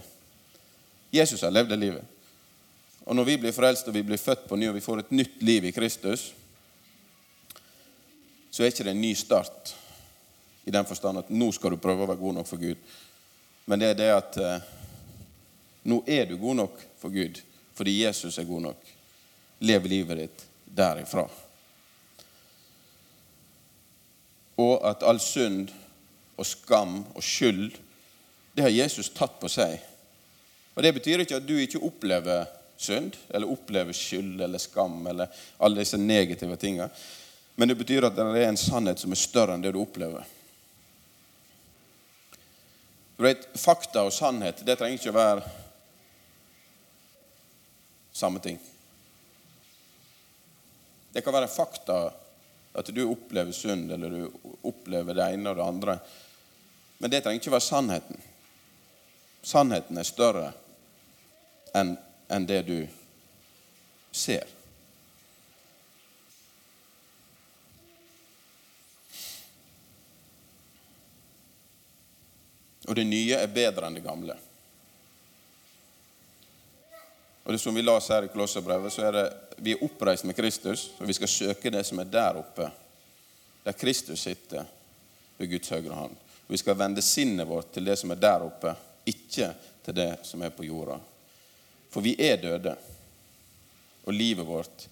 Jesus 1.18 1.44
har 1.44 1.52
levd 1.52 1.74
det 1.74 1.80
livet. 1.80 2.06
Og 3.04 3.16
når 3.18 3.28
vi 3.28 3.36
blir 3.42 3.52
frelst 3.52 3.88
og 3.90 3.96
vi 3.96 4.04
blir 4.06 4.20
født 4.20 4.46
på 4.48 4.56
ny 4.56 4.70
og 4.70 4.78
vi 4.78 4.84
får 4.84 5.02
et 5.02 5.12
nytt 5.12 5.42
liv 5.44 5.68
i 5.68 5.74
Kristus, 5.76 6.30
så 8.52 8.62
er 8.62 8.72
ikke 8.72 8.86
det 8.86 8.94
en 8.94 9.04
ny 9.04 9.12
start 9.18 9.74
i 10.64 10.72
den 10.72 10.86
forstand 10.88 11.20
at 11.20 11.32
nå 11.32 11.50
skal 11.52 11.74
du 11.74 11.82
prøve 11.82 12.06
å 12.06 12.08
være 12.08 12.20
god 12.20 12.38
nok 12.38 12.48
for 12.48 12.62
Gud. 12.62 12.80
Men 13.66 13.82
det 13.82 13.92
er 13.92 13.98
det 13.98 14.10
at 14.14 14.38
eh, 14.40 14.70
nå 15.88 16.02
er 16.06 16.26
du 16.28 16.36
god 16.40 16.62
nok 16.64 16.82
for 17.00 17.14
Gud 17.14 17.40
fordi 17.72 18.02
Jesus 18.02 18.36
er 18.38 18.44
god 18.44 18.66
nok. 18.68 18.90
Lev 19.64 19.86
livet 19.88 20.18
ditt 20.20 20.44
derifra 20.76 21.24
og 24.60 24.82
at 24.88 25.04
all 25.06 25.20
synd 25.22 25.70
og 26.36 26.46
skam 26.46 27.02
og 27.14 27.24
skyld, 27.24 27.72
det 28.56 28.66
har 28.66 28.74
Jesus 28.74 29.10
tatt 29.14 29.38
på 29.40 29.50
seg. 29.50 29.78
Og 30.74 30.82
Det 30.82 30.94
betyr 30.94 31.24
ikke 31.24 31.38
at 31.40 31.48
du 31.48 31.56
ikke 31.56 31.82
opplever 31.84 32.46
synd, 32.76 33.16
eller 33.30 33.50
opplever 33.52 33.94
skyld 33.94 34.40
eller 34.40 34.58
skam 34.58 35.06
eller 35.06 35.28
alle 35.58 35.82
disse 35.82 36.00
negative 36.00 36.56
tingene. 36.56 36.88
Men 37.56 37.68
det 37.68 37.78
betyr 37.78 38.08
at 38.08 38.16
det 38.16 38.24
er 38.24 38.48
en 38.48 38.60
sannhet 38.60 39.00
som 39.00 39.12
er 39.12 39.20
større 39.20 39.54
enn 39.54 39.64
det 39.64 39.74
du 39.74 39.80
opplever. 39.82 40.24
Du 43.16 43.26
vet, 43.26 43.44
Fakta 43.60 44.06
og 44.06 44.12
sannhet 44.12 44.64
det 44.66 44.78
trenger 44.80 44.98
ikke 44.98 45.12
å 45.12 45.18
være 45.20 45.50
samme 48.22 48.42
ting. 48.42 48.58
Det 51.12 51.20
kan 51.24 51.34
være 51.34 51.50
fakta 51.50 51.98
at 52.72 52.88
du 52.94 53.02
opplever 53.04 53.52
synd, 53.52 53.90
eller 53.92 54.10
du 54.10 54.56
opplever 54.62 55.14
det 55.14 55.26
ene 55.34 55.50
og 55.50 55.58
det 55.58 55.64
andre. 55.66 55.98
Men 56.98 57.10
det 57.10 57.20
trenger 57.20 57.42
ikke 57.42 57.52
være 57.52 57.66
sannheten. 57.66 58.22
Sannheten 59.42 59.98
er 59.98 60.06
større 60.06 60.48
enn 61.74 61.96
en 62.32 62.46
det 62.48 62.62
du 62.68 62.78
ser. 64.14 64.46
Og 72.88 72.96
det 72.96 73.04
nye 73.06 73.36
er 73.36 73.52
bedre 73.52 73.88
enn 73.88 73.98
det 73.98 74.06
gamle. 74.06 74.38
Og 77.44 77.52
det 77.52 77.58
som 77.58 77.74
vi 77.74 77.82
leser 77.82 78.14
her 78.14 78.28
i 78.28 78.30
Kolosserbrevet, 78.32 78.92
så 78.92 79.08
er 79.08 79.16
det 79.16 79.24
vi 79.62 79.74
er 79.74 79.82
oppreist 79.84 80.24
med 80.24 80.36
Kristus, 80.38 80.90
og 80.98 81.08
vi 81.08 81.16
skal 81.16 81.30
søke 81.30 81.70
det 81.70 81.82
som 81.86 81.98
er 81.98 82.10
der 82.10 82.38
oppe, 82.38 82.68
der 83.64 83.78
Kristus 83.78 84.22
sitter 84.22 84.64
ved 85.38 85.50
Guds 85.50 85.68
høyre 85.74 85.94
hånd. 85.94 86.14
Vi 86.46 86.58
skal 86.60 86.78
vende 86.78 87.02
sinnet 87.02 87.48
vårt 87.48 87.72
til 87.74 87.86
det 87.86 87.96
som 87.98 88.10
er 88.14 88.20
der 88.22 88.46
oppe, 88.46 88.74
ikke 89.06 89.52
til 89.84 89.96
det 89.96 90.10
som 90.26 90.42
er 90.42 90.54
på 90.54 90.66
jorda. 90.66 90.98
For 91.90 92.04
vi 92.04 92.14
er 92.18 92.38
døde, 92.42 92.76
og 94.04 94.14
livet 94.14 94.46
vårt 94.46 94.88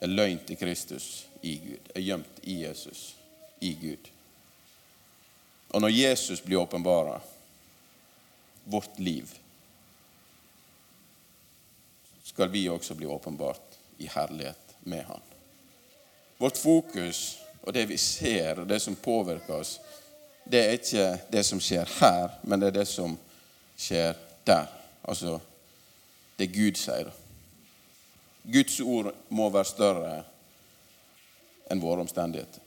er 0.00 0.08
løgn 0.08 0.40
til 0.46 0.56
Kristus, 0.60 1.26
i 1.42 1.56
Gud. 1.56 1.92
Er 1.94 2.04
gjemt 2.04 2.40
i 2.42 2.62
Jesus, 2.64 3.14
i 3.60 3.72
Gud. 3.80 4.08
Og 5.70 5.80
når 5.80 5.88
Jesus 5.88 6.40
blir 6.40 6.60
åpenbara, 6.60 7.20
vårt 8.64 8.98
liv, 8.98 9.28
skal 12.40 12.50
vi 12.50 12.68
også 12.68 12.94
bli 12.94 13.06
åpenbart 13.06 13.78
i 13.98 14.06
herlighet 14.08 14.76
med 14.80 15.04
Han. 15.04 15.20
Vårt 16.38 16.56
fokus 16.56 17.38
og 17.62 17.72
det 17.72 17.82
vi 17.86 17.98
ser, 18.00 18.60
og 18.60 18.66
det 18.66 18.78
som 18.80 18.96
påvirker 18.96 19.58
oss, 19.58 19.74
det 20.44 20.62
er 20.62 20.78
ikke 20.78 21.18
det 21.28 21.42
som 21.44 21.60
skjer 21.60 21.84
her, 21.98 22.38
men 22.42 22.62
det 22.62 22.70
er 22.70 22.78
det 22.78 22.86
som 22.88 23.18
skjer 23.76 24.16
der. 24.48 24.72
Altså 25.04 25.36
det 26.40 26.48
Gud 26.54 26.80
sier. 26.80 27.12
Guds 28.48 28.80
ord 28.80 29.12
må 29.28 29.52
være 29.52 29.68
større 29.74 30.16
enn 31.68 31.84
våre 31.84 32.08
omstendigheter. 32.08 32.64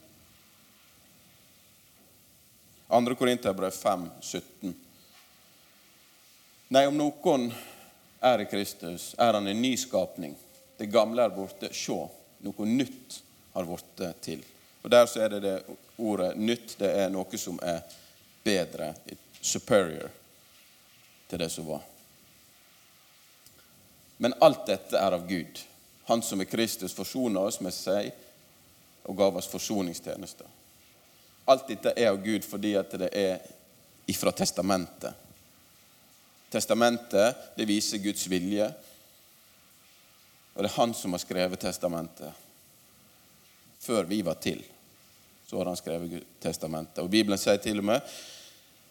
2. 2.94 3.18
Korinterbrev 3.18 3.74
5, 3.74 4.10
17. 4.22 4.80
Nei, 6.70 6.86
om 6.86 6.94
noen 6.94 7.50
er 8.24 8.40
i 8.40 8.48
Kristus, 8.48 9.14
er 9.18 9.36
han 9.36 9.46
en 9.46 9.62
ny 9.62 9.76
skapning. 9.76 10.36
Det 10.76 10.86
gamle 10.86 11.22
er 11.22 11.32
borte. 11.34 11.70
Se, 11.72 11.96
noe 12.44 12.66
nytt 12.68 13.20
har 13.54 13.68
blitt 13.68 14.04
til. 14.24 14.42
Og 14.82 14.90
Der 14.90 15.06
så 15.06 15.20
er 15.24 15.28
det 15.28 15.42
det 15.42 15.62
ordet 15.98 16.36
'nytt'. 16.36 16.76
Det 16.78 16.90
er 16.90 17.08
noe 17.08 17.38
som 17.38 17.58
er 17.62 17.80
bedre, 18.44 18.94
superior, 19.40 20.10
til 21.28 21.38
det 21.38 21.50
som 21.52 21.66
var. 21.66 21.80
Men 24.18 24.34
alt 24.40 24.66
dette 24.66 24.96
er 24.98 25.12
av 25.12 25.28
Gud. 25.28 25.60
Han 26.04 26.22
som 26.22 26.40
i 26.40 26.44
Kristus 26.44 26.94
forsona 26.94 27.40
oss 27.40 27.60
med 27.60 27.72
seg 27.74 28.12
og 29.04 29.16
gav 29.16 29.36
oss 29.36 29.48
forsoningstjenester. 29.48 30.46
Alt 31.44 31.68
dette 31.68 31.92
er 31.96 32.08
av 32.08 32.22
Gud 32.24 32.44
fordi 32.44 32.74
at 32.76 32.90
det 32.90 33.10
er 33.12 33.38
ifra 34.06 34.32
testamentet. 34.32 35.12
Testamentet 36.52 37.56
det 37.56 37.66
viser 37.68 38.02
Guds 38.02 38.26
vilje, 38.30 38.68
og 40.54 40.62
det 40.62 40.70
er 40.70 40.76
han 40.76 40.94
som 40.94 41.16
har 41.16 41.22
skrevet 41.22 41.60
testamentet. 41.60 42.30
Før 43.82 44.06
vi 44.08 44.20
var 44.22 44.38
til, 44.40 44.62
så 45.46 45.58
har 45.58 45.66
han 45.72 45.78
skrevet 45.78 46.22
testamentet. 46.40 47.02
Og 47.02 47.10
Bibelen 47.10 47.38
sier 47.40 47.58
til 47.62 47.82
og 47.82 47.88
med 47.90 48.14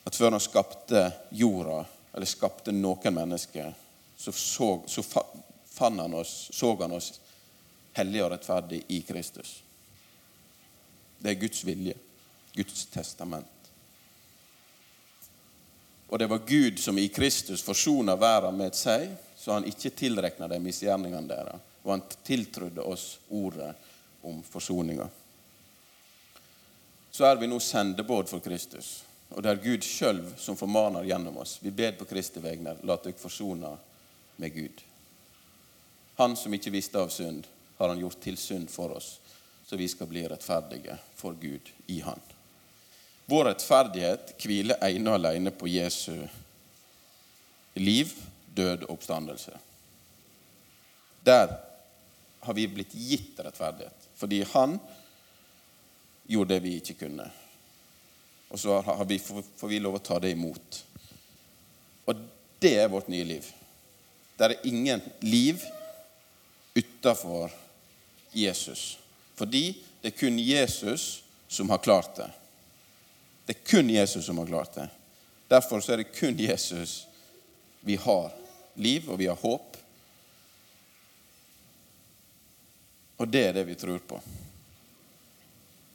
at 0.04 0.16
før 0.16 0.36
han 0.36 0.44
skapte 0.44 1.06
jorda, 1.32 1.80
eller 2.14 2.30
skapte 2.30 2.76
noen 2.76 3.16
mennesker, 3.16 3.72
så, 4.18 4.32
så, 4.32 4.68
så 4.88 5.04
fann 5.74 6.00
han 6.04 6.14
oss, 6.20 6.50
så 6.54 6.76
han 6.82 6.94
oss 7.00 7.14
hellige 7.98 8.26
og 8.26 8.34
rettferdige 8.36 8.86
i 8.94 9.00
Kristus. 9.08 9.56
Det 11.24 11.32
er 11.32 11.42
Guds 11.42 11.64
vilje. 11.66 11.96
Guds 12.54 12.86
testament. 12.94 13.53
Og 16.14 16.20
det 16.20 16.28
var 16.30 16.42
Gud 16.46 16.80
som 16.80 16.98
i 16.98 17.08
Kristus 17.10 17.64
forsona 17.66 18.14
verden 18.22 18.60
med 18.60 18.76
seg, 18.78 19.08
så 19.34 19.56
han 19.56 19.66
ikke 19.66 19.90
tilrekna 19.98 20.46
de 20.46 20.60
misgjerningene 20.62 21.26
deres. 21.26 21.64
Og 21.82 21.90
han 21.96 22.04
tiltrodde 22.22 22.84
oss 22.86 23.16
ordet 23.34 23.72
om 24.22 24.44
forsoninga. 24.46 25.08
Så 27.10 27.26
er 27.26 27.42
vi 27.42 27.50
nå 27.50 27.58
sendebåd 27.58 28.30
for 28.30 28.46
Kristus. 28.46 28.92
Og 29.34 29.42
det 29.42 29.56
er 29.56 29.64
Gud 29.64 29.88
sjøl 29.90 30.22
som 30.38 30.58
formaner 30.60 31.10
gjennom 31.10 31.42
oss. 31.42 31.56
Vi 31.66 31.74
ber 31.74 31.98
på 31.98 32.06
Kristi 32.06 32.46
vegne, 32.46 32.76
la 32.86 33.00
dere 33.02 33.18
forsone 33.18 33.74
med 34.38 34.54
Gud. 34.54 34.86
Han 36.22 36.38
som 36.38 36.54
ikke 36.54 36.76
visste 36.78 37.02
av 37.02 37.10
synd, 37.10 37.50
har 37.82 37.90
han 37.90 38.06
gjort 38.06 38.22
til 38.22 38.38
synd 38.38 38.70
for 38.70 38.94
oss, 39.02 39.16
så 39.66 39.82
vi 39.82 39.90
skal 39.90 40.14
bli 40.14 40.28
rettferdige 40.30 41.02
for 41.18 41.34
Gud 41.42 41.74
i 41.90 42.04
Han. 42.06 42.22
Vår 43.26 43.46
rettferdighet 43.46 44.34
hviler 44.44 44.82
ene 44.84 45.12
og 45.12 45.20
alene 45.20 45.54
på 45.56 45.70
Jesu 45.72 46.16
liv, 47.80 48.12
død 48.54 48.84
og 48.84 48.98
oppstandelse. 48.98 49.54
Der 51.24 51.56
har 52.44 52.54
vi 52.54 52.68
blitt 52.68 52.92
gitt 52.94 53.40
rettferdighet, 53.40 54.10
fordi 54.20 54.44
han 54.52 54.76
gjorde 56.28 56.56
det 56.56 56.64
vi 56.66 56.76
ikke 56.80 56.98
kunne. 57.06 57.30
Og 58.54 58.60
så 58.60 58.82
vi, 59.08 59.18
får 59.20 59.68
vi 59.72 59.80
lov 59.82 59.98
å 59.98 60.04
ta 60.04 60.20
det 60.22 60.34
imot. 60.36 60.84
Og 62.06 62.26
det 62.62 62.76
er 62.84 62.92
vårt 62.92 63.10
nye 63.10 63.26
liv. 63.26 63.48
Det 64.38 64.50
er 64.50 64.68
ingen 64.68 65.02
liv 65.24 65.64
utafor 66.76 67.52
Jesus. 68.36 68.98
Fordi 69.36 69.72
det 70.02 70.12
er 70.12 70.18
kun 70.20 70.40
Jesus 70.40 71.24
som 71.48 71.70
har 71.72 71.82
klart 71.82 72.16
det. 72.20 72.30
Det 73.46 73.56
er 73.56 73.66
kun 73.68 73.90
Jesus 73.90 74.26
som 74.26 74.38
har 74.38 74.48
klart 74.48 74.76
det. 74.76 74.88
Derfor 75.52 75.84
er 75.92 75.98
det 75.98 76.14
kun 76.16 76.40
Jesus 76.40 77.08
vi 77.82 77.96
har 77.96 78.32
liv, 78.76 79.10
og 79.10 79.20
vi 79.20 79.28
har 79.28 79.36
håp. 79.36 79.78
Og 83.18 83.28
det 83.28 83.44
er 83.48 83.54
det 83.54 83.68
vi 83.68 83.76
tror 83.76 84.00
på. 84.08 84.22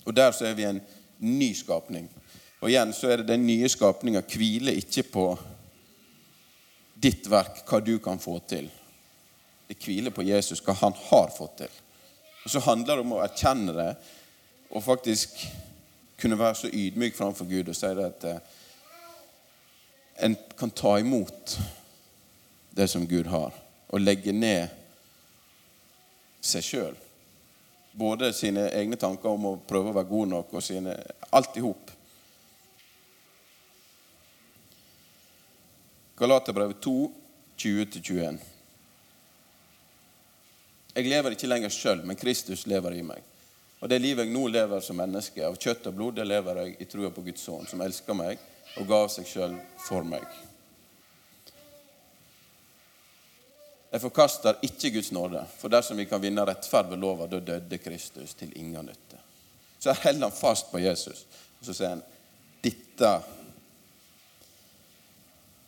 Og 0.04 0.14
der 0.14 0.32
så 0.32 0.46
er 0.48 0.54
vi 0.56 0.64
en 0.68 0.80
ny 1.18 1.52
skapning. 1.56 2.08
Og 2.60 2.70
igjen 2.70 2.92
så 2.96 3.12
er 3.12 3.20
det 3.20 3.30
den 3.32 3.46
nye 3.46 3.68
skapninga 3.70 4.22
hviler 4.28 4.78
ikke 4.80 5.04
på 5.12 5.26
ditt 6.98 7.28
verk, 7.30 7.62
hva 7.68 7.80
du 7.84 7.98
kan 8.02 8.20
få 8.20 8.38
til. 8.50 8.68
Det 9.68 9.76
hviler 9.84 10.14
på 10.14 10.24
Jesus, 10.26 10.62
hva 10.64 10.74
han 10.80 10.96
har 11.08 11.30
fått 11.34 11.60
til. 11.62 11.74
Og 12.44 12.50
så 12.50 12.62
handler 12.64 12.96
det 12.96 13.04
om 13.04 13.16
å 13.18 13.22
erkjenne 13.22 13.74
det 13.76 13.90
og 14.68 14.84
faktisk 14.84 15.42
kunne 16.20 16.38
være 16.38 16.54
så 16.54 16.70
ydmyk 16.72 17.16
framfor 17.16 17.46
Gud 17.48 17.68
og 17.68 17.76
si 17.76 17.90
det 17.94 18.06
at 18.06 18.24
eh, 18.28 18.56
en 20.26 20.36
kan 20.58 20.70
ta 20.70 20.96
imot 20.98 21.58
det 22.70 22.88
som 22.90 23.06
Gud 23.06 23.26
har, 23.30 23.54
og 23.88 24.02
legge 24.02 24.32
ned 24.34 24.68
seg 26.42 26.64
sjøl. 26.64 26.96
Både 27.98 28.32
sine 28.34 28.68
egne 28.74 28.98
tanker 28.98 29.30
om 29.30 29.46
å 29.50 29.56
prøve 29.66 29.90
å 29.90 29.96
være 29.96 30.10
god 30.10 30.34
nok 30.34 30.52
og 30.58 30.62
sine 30.62 30.96
Alt 31.34 31.58
i 31.60 31.62
hop. 31.62 31.90
Galaterbrevet 36.18 36.80
2, 36.82 36.94
20-21. 37.58 38.38
Jeg 40.94 41.10
lever 41.12 41.34
ikke 41.36 41.50
lenger 41.50 41.74
sjøl, 41.74 42.00
men 42.06 42.18
Kristus 42.18 42.64
lever 42.70 42.96
i 42.96 43.04
meg. 43.06 43.27
Og 43.78 43.88
det 43.88 44.00
livet 44.02 44.26
jeg 44.26 44.34
nå 44.34 44.48
lever 44.50 44.82
som 44.82 44.98
menneske, 44.98 45.44
av 45.46 45.56
kjøtt 45.60 45.86
og 45.86 45.94
blod, 45.94 46.16
det 46.18 46.26
lever 46.26 46.62
jeg 46.62 46.76
i 46.82 46.88
trua 46.90 47.12
på 47.14 47.22
Guds 47.28 47.44
sønn, 47.46 47.66
som 47.70 47.82
elsker 47.84 48.16
meg 48.18 48.40
og 48.78 48.88
ga 48.90 49.00
seg 49.12 49.26
sjøl 49.28 49.54
for 49.86 50.06
meg. 50.06 50.26
Jeg 53.88 54.02
forkaster 54.02 54.58
ikke 54.66 54.90
Guds 54.98 55.12
nåde, 55.16 55.40
for 55.56 55.72
dersom 55.72 55.96
vi 55.96 56.08
kan 56.10 56.20
vinne 56.20 56.44
rettferd 56.44 56.90
ved 56.90 57.00
lova, 57.00 57.26
da 57.30 57.40
døde 57.40 57.78
Kristus 57.80 58.34
til 58.36 58.52
ingen 58.58 58.90
nytte. 58.90 59.22
Så 59.78 59.92
jeg 59.92 60.02
holder 60.02 60.28
han 60.28 60.36
fast 60.36 60.72
på 60.72 60.82
Jesus, 60.82 61.24
og 61.60 61.68
så 61.68 61.76
sier 61.76 61.94
han 61.94 62.04
dette 62.60 63.12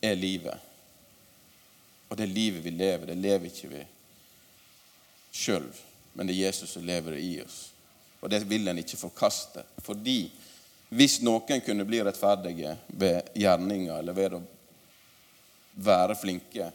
er 0.02 0.18
livet. 0.18 0.68
Og 2.10 2.18
det 2.18 2.26
livet 2.26 2.64
vi 2.64 2.74
lever, 2.74 3.06
det 3.06 3.20
lever 3.22 3.48
ikke 3.48 3.70
vi 3.70 3.84
sjøl, 5.30 5.68
men 6.18 6.26
det 6.26 6.34
er 6.34 6.48
Jesus 6.50 6.74
som 6.74 6.84
lever 6.84 7.16
i 7.22 7.36
oss. 7.44 7.68
Og 8.20 8.30
det 8.30 8.44
vil 8.48 8.68
en 8.68 8.78
ikke 8.78 9.00
forkaste. 9.00 9.64
Fordi 9.84 10.30
hvis 10.90 11.20
noen 11.22 11.62
kunne 11.64 11.86
bli 11.86 12.02
rettferdige 12.02 12.76
ved 12.98 13.30
gjerninger 13.38 13.98
eller 13.98 14.16
ved 14.16 14.34
å 14.36 14.42
være 15.80 16.16
flinke, 16.18 16.72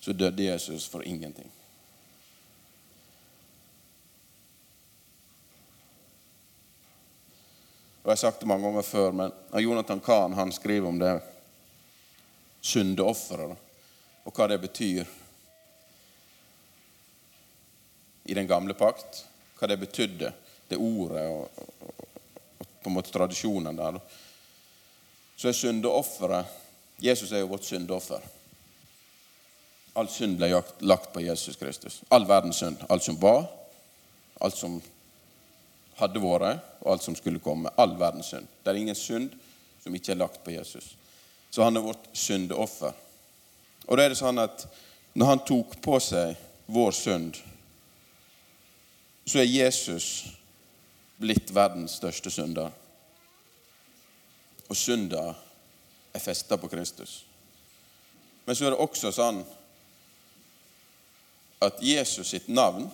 så 0.00 0.12
døde 0.12 0.48
Jesus 0.48 0.88
for 0.90 1.06
ingenting. 1.06 1.48
Og 8.02 8.10
Jeg 8.10 8.18
har 8.18 8.22
sagt 8.22 8.40
det 8.40 8.46
mange 8.46 8.68
ganger 8.68 8.86
før, 8.86 9.14
men 9.18 9.32
Jonathan 9.58 10.00
Kahn 10.00 10.34
han 10.38 10.52
skriver 10.54 10.88
om 10.88 10.98
det 10.98 11.14
syndeofferet 12.62 13.56
og 14.26 14.34
hva 14.34 14.46
det 14.50 14.60
betyr 14.62 15.08
i 18.26 18.34
den 18.34 18.46
gamle 18.46 18.74
pakt. 18.78 19.24
Hva 19.56 19.70
det 19.70 19.78
betydde, 19.80 20.30
det 20.68 20.78
ordet 20.80 21.26
og, 21.30 21.48
og, 21.80 22.04
på 22.82 22.90
en 22.90 22.96
måte 22.96 23.12
tradisjonen 23.14 23.76
der. 23.76 23.98
Så 25.36 25.50
er 25.50 25.58
syndeofferet 25.58 26.62
Jesus 27.02 27.32
er 27.32 27.42
jo 27.42 27.50
vårt 27.50 27.64
syndeoffer. 27.64 28.22
All 29.96 30.08
synd 30.12 30.36
ble 30.40 30.48
lagt 30.80 31.12
på 31.12 31.20
Jesus 31.24 31.56
Kristus. 31.60 32.00
All 32.08 32.26
verdens 32.28 32.60
synd. 32.60 32.80
Alt 32.88 33.04
som 33.04 33.18
var, 33.20 33.46
alt 34.40 34.56
som 34.56 34.78
hadde 35.96 36.20
vært, 36.20 36.62
og 36.80 36.92
alt 36.92 37.04
som 37.04 37.16
skulle 37.16 37.40
komme. 37.40 37.72
All 37.76 37.96
verdens 38.00 38.32
synd. 38.32 38.48
Det 38.62 38.72
er 38.72 38.80
ingen 38.80 38.96
synd 38.96 39.36
som 39.82 39.94
ikke 39.94 40.12
er 40.12 40.20
lagt 40.20 40.42
på 40.44 40.54
Jesus. 40.56 40.94
Så 41.50 41.64
han 41.64 41.76
er 41.76 41.84
vårt 41.84 42.08
syndeoffer. 42.16 42.96
Og 43.86 43.96
da 43.96 44.04
er 44.04 44.12
det 44.12 44.20
sånn 44.20 44.40
at 44.40 44.66
når 45.16 45.30
han 45.30 45.44
tok 45.48 45.76
på 45.84 46.00
seg 46.02 46.34
vår 46.72 46.96
synd, 46.96 47.36
så 49.26 49.40
er 49.40 49.48
Jesus 49.48 50.08
blitt 51.20 51.54
verdens 51.54 51.96
største 52.00 52.30
synder. 52.30 52.70
Og 54.68 54.76
synda 54.76 55.30
er 56.14 56.22
festa 56.22 56.56
på 56.56 56.68
Kristus. 56.68 57.24
Men 58.46 58.56
så 58.56 58.66
er 58.66 58.74
det 58.74 58.82
også 58.82 59.12
sånn 59.14 59.42
at 61.66 61.82
Jesus 61.82 62.30
sitt 62.34 62.48
navn 62.48 62.88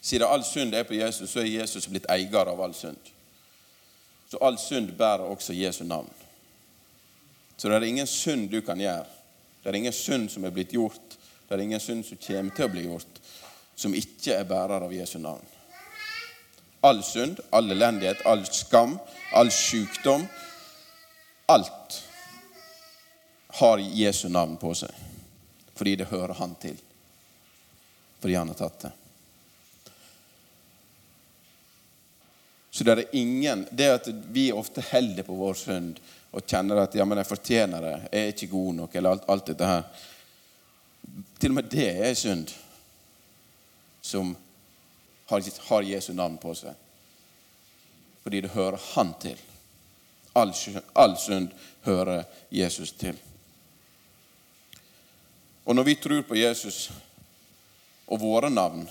Siden 0.00 0.24
all 0.24 0.40
synd 0.44 0.72
er 0.74 0.86
på 0.88 0.94
Jesus, 0.96 1.28
så 1.28 1.42
er 1.42 1.50
Jesus 1.60 1.84
blitt 1.84 2.06
eier 2.08 2.48
av 2.48 2.60
all 2.64 2.72
synd. 2.72 3.10
Så 4.30 4.38
all 4.40 4.56
synd 4.56 4.94
bærer 4.96 5.26
også 5.28 5.52
Jesu 5.52 5.82
navn. 5.84 6.08
Så 7.56 7.68
det 7.68 7.76
er 7.76 7.84
ingen 7.84 8.08
synd 8.08 8.48
du 8.48 8.62
kan 8.64 8.80
gjøre. 8.80 9.04
Det 9.60 9.68
er 9.68 9.76
ingen 9.76 9.92
synd 9.92 10.30
som 10.32 10.44
er 10.48 10.54
blitt 10.56 10.72
gjort. 10.72 11.18
Det 11.48 11.52
er 11.52 11.64
ingen 11.66 11.82
synd 11.82 12.06
som 12.08 12.16
kommer 12.24 12.56
til 12.56 12.64
å 12.64 12.72
bli 12.72 12.86
gjort, 12.86 13.20
som 13.76 13.94
ikke 13.94 14.38
er 14.38 14.48
bærer 14.48 14.86
av 14.86 14.94
Jesu 14.94 15.18
navn. 15.20 15.44
All 16.80 17.02
synd, 17.04 17.40
all 17.50 17.70
elendighet, 17.70 18.22
all 18.26 18.44
skam, 18.46 18.98
all 19.32 19.50
sykdom 19.52 20.26
Alt 21.46 22.04
har 23.48 23.78
Jesu 23.78 24.28
navn 24.28 24.56
på 24.56 24.74
seg 24.74 25.06
fordi 25.80 25.94
det 25.96 26.10
hører 26.10 26.34
han 26.36 26.50
til. 26.60 26.74
Fordi 28.20 28.34
han 28.36 28.50
har 28.52 28.56
tatt 28.58 28.82
det. 28.82 28.90
Så 32.70 32.84
det 32.84 32.92
er 32.92 33.16
ingen 33.16 33.62
Det 33.70 33.86
at 33.88 34.08
vi 34.28 34.50
ofte 34.52 34.84
holder 34.90 35.24
på 35.24 35.38
vår 35.38 35.56
synd 35.56 36.02
og 36.30 36.44
kjenner 36.46 36.82
at 36.84 36.94
ja, 36.94 37.04
men 37.08 37.18
jeg 37.18 37.26
fortjener 37.26 37.82
det, 37.82 37.94
jeg 38.12 38.20
er 38.20 38.28
ikke 38.34 38.50
god 38.52 38.74
nok, 38.76 38.94
eller 38.94 39.16
alt, 39.16 39.24
alt 39.32 39.48
dette 39.50 39.66
her 39.66 40.04
Til 41.40 41.50
og 41.50 41.56
med 41.56 41.72
det 41.72 41.88
er 42.06 42.14
synd 42.14 42.52
som 44.04 44.30
har, 45.30 45.82
Jesu 45.82 46.12
navn 46.12 46.38
på 46.42 46.54
seg. 46.54 46.74
Fordi 48.22 48.40
det 48.40 48.52
hører 48.54 48.80
Han 48.94 49.14
til. 49.22 49.38
All, 50.34 50.52
all 50.94 51.16
synd 51.18 51.50
hører 51.86 52.24
Jesus 52.50 52.92
til. 52.92 53.16
Og 55.64 55.76
når 55.76 55.86
vi 55.86 55.94
tror 55.94 56.22
på 56.26 56.38
Jesus 56.38 56.90
og 58.06 58.20
våre 58.20 58.50
navn, 58.50 58.88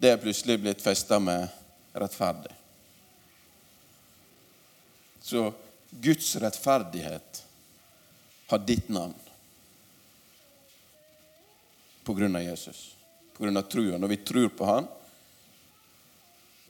det 0.00 0.12
er 0.12 0.20
plutselig 0.20 0.58
blitt 0.60 0.82
festa 0.82 1.18
med 1.20 1.48
rettferdig. 1.92 2.52
Så 5.20 5.52
Guds 5.90 6.36
rettferdighet 6.40 7.42
har 8.50 8.64
ditt 8.66 8.88
navn 8.88 9.14
på 12.04 12.14
grunn 12.16 12.36
av 12.36 12.42
Jesus, 12.42 12.96
av 13.48 13.62
trua. 13.62 13.98
Når 13.98 14.08
vi 14.08 14.16
tror 14.16 14.48
på 14.48 14.64
Han, 14.64 14.88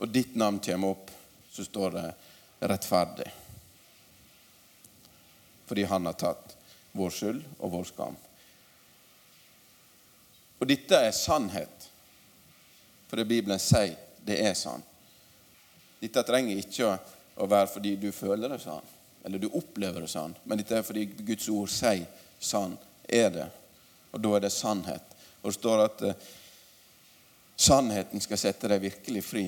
og 0.01 0.09
ditt 0.09 0.35
navn 0.35 0.61
kommer 0.65 0.95
opp, 0.95 1.11
så 1.51 1.65
står 1.65 1.91
det 1.91 2.15
'rettferdig'. 2.61 3.31
Fordi 5.67 5.85
Han 5.85 6.07
har 6.07 6.13
tatt 6.13 6.57
vår 6.93 7.11
skyld 7.11 7.45
og 7.59 7.71
vår 7.71 7.85
skam. 7.85 8.17
Og 10.59 10.67
dette 10.69 10.95
er 10.95 11.11
sannhet. 11.11 11.89
For 13.09 13.17
det 13.17 13.25
Bibelen 13.25 13.59
sier, 13.59 13.97
det 14.25 14.39
er 14.47 14.55
sant. 14.55 14.87
Dette 16.01 16.23
trenger 16.23 16.57
ikke 16.57 16.99
å 17.41 17.47
være 17.49 17.69
fordi 17.75 17.97
du 17.97 18.13
føler 18.13 18.49
det 18.49 18.61
sånn, 18.63 18.85
eller 19.25 19.39
du 19.39 19.49
opplever 19.51 20.01
det 20.01 20.09
sånn, 20.13 20.35
men 20.45 20.61
dette 20.61 20.79
er 20.79 20.87
fordi 20.87 21.07
Guds 21.19 21.49
ord 21.53 21.69
sier 21.73 22.07
sånn 22.41 22.77
er 23.05 23.33
det. 23.35 23.49
Og 24.13 24.23
da 24.23 24.37
er 24.37 24.45
det 24.47 24.53
sannhet. 24.55 25.17
Og 25.43 25.51
det 25.51 25.57
står 25.59 25.85
at 25.85 26.05
uh, 26.07 26.31
sannheten 27.61 28.23
skal 28.25 28.41
sette 28.41 28.69
deg 28.71 28.83
virkelig 28.83 29.25
fri. 29.25 29.45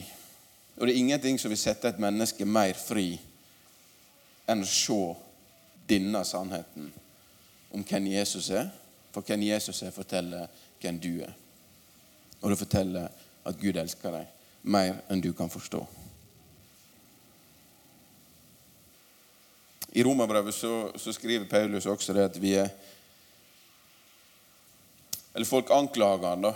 Og 0.76 0.86
det 0.86 0.94
er 0.94 1.00
ingenting 1.00 1.38
som 1.40 1.52
vil 1.52 1.60
sette 1.60 1.88
et 1.88 2.00
menneske 2.02 2.44
mer 2.48 2.76
fri 2.76 3.14
enn 4.50 4.64
å 4.64 4.68
se 4.68 5.00
denne 5.88 6.24
sannheten 6.26 6.90
om 7.72 7.84
hvem 7.88 8.10
Jesus 8.12 8.50
er. 8.52 8.68
For 9.12 9.24
hvem 9.24 9.44
Jesus 9.44 9.82
er, 9.84 9.92
forteller 9.92 10.48
hvem 10.80 11.00
du 11.00 11.12
er. 11.24 11.32
Og 12.42 12.50
det 12.50 12.58
forteller 12.58 13.08
at 13.44 13.58
Gud 13.60 13.76
elsker 13.76 14.16
deg 14.16 14.70
mer 14.72 15.02
enn 15.10 15.22
du 15.22 15.32
kan 15.36 15.50
forstå. 15.52 15.82
I 19.92 20.04
Romerbrevet 20.06 20.54
så, 20.56 20.90
så, 20.96 21.12
skriver 21.12 21.48
Paulus 21.50 21.86
også 21.86 22.14
det 22.16 22.24
at 22.24 22.38
vi 22.40 22.54
er 22.56 22.70
Eller 25.34 25.48
folk 25.48 25.70
anklager 25.72 26.28
han 26.28 26.44
da, 26.44 26.52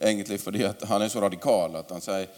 egentlig 0.00 0.40
fordi 0.40 0.64
han 0.82 1.02
er 1.02 1.08
så 1.08 1.20
radikal 1.20 1.76
at 1.76 1.90
han 1.90 2.00
sier 2.04 2.28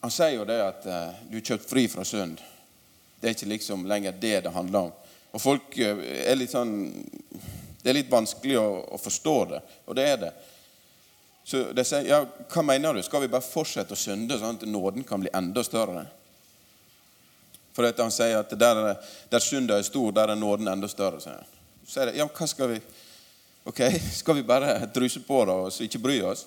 Han 0.00 0.12
sier 0.12 0.38
jo 0.38 0.44
det 0.48 0.56
at 0.64 0.86
uh, 0.88 1.16
du 1.28 1.34
er 1.36 1.44
kjøpt 1.44 1.66
fri 1.68 1.82
fra 1.92 2.04
synd. 2.08 2.38
Det 3.20 3.28
er 3.28 3.34
ikke 3.34 3.50
liksom 3.50 3.82
lenger 3.84 4.14
det 4.16 4.38
det 4.46 4.52
handler 4.54 4.86
om. 4.88 4.92
Og 5.36 5.42
folk 5.42 5.76
uh, 5.76 6.00
er 6.00 6.38
litt 6.40 6.54
sånn 6.54 6.70
Det 7.82 7.90
er 7.92 7.98
litt 7.98 8.08
vanskelig 8.12 8.56
å, 8.56 8.64
å, 8.96 9.00
forstå 9.00 9.34
det, 9.50 9.60
og 9.84 9.98
det 9.98 10.06
er 10.08 10.16
det. 10.22 10.30
Så 11.44 11.60
de 11.76 11.84
sier 11.84 12.08
ja, 12.08 12.22
hva 12.24 12.64
mener 12.64 12.96
du? 12.96 13.02
Skal 13.04 13.26
vi 13.26 13.28
bare 13.32 13.44
fortsette 13.44 13.92
å 13.92 14.00
synde 14.00 14.38
sånn 14.40 14.56
at 14.56 14.66
nåden 14.68 15.04
kan 15.04 15.20
bli 15.20 15.32
enda 15.36 15.64
større? 15.64 16.06
For 17.76 17.84
han 17.84 18.12
sier 18.12 18.40
at 18.40 18.56
der, 18.56 18.82
der 19.28 19.44
synda 19.44 19.78
er 19.78 19.84
stor, 19.84 20.12
der 20.16 20.32
er 20.32 20.40
nåden 20.40 20.68
enda 20.68 20.88
større. 20.88 21.20
sier 21.20 21.36
han. 21.40 21.56
Så 21.84 21.92
sier 21.98 22.10
de, 22.10 22.18
ja, 22.20 22.28
hva 22.28 22.48
skal 22.48 22.72
vi 22.72 22.80
Ok, 23.70 23.80
skal 24.12 24.34
vi 24.34 24.42
bare 24.42 24.86
druse 24.86 25.20
på 25.22 25.44
det 25.46 25.54
og 25.54 25.82
ikke 25.84 25.98
bry 26.02 26.16
oss? 26.26 26.40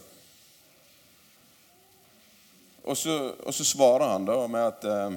Og 2.84 2.98
så, 3.00 3.14
og 3.40 3.54
så 3.56 3.64
svarer 3.64 4.10
han 4.12 4.26
da 4.28 4.36
med 4.52 4.64
at 4.68 4.88
eh, 4.92 5.14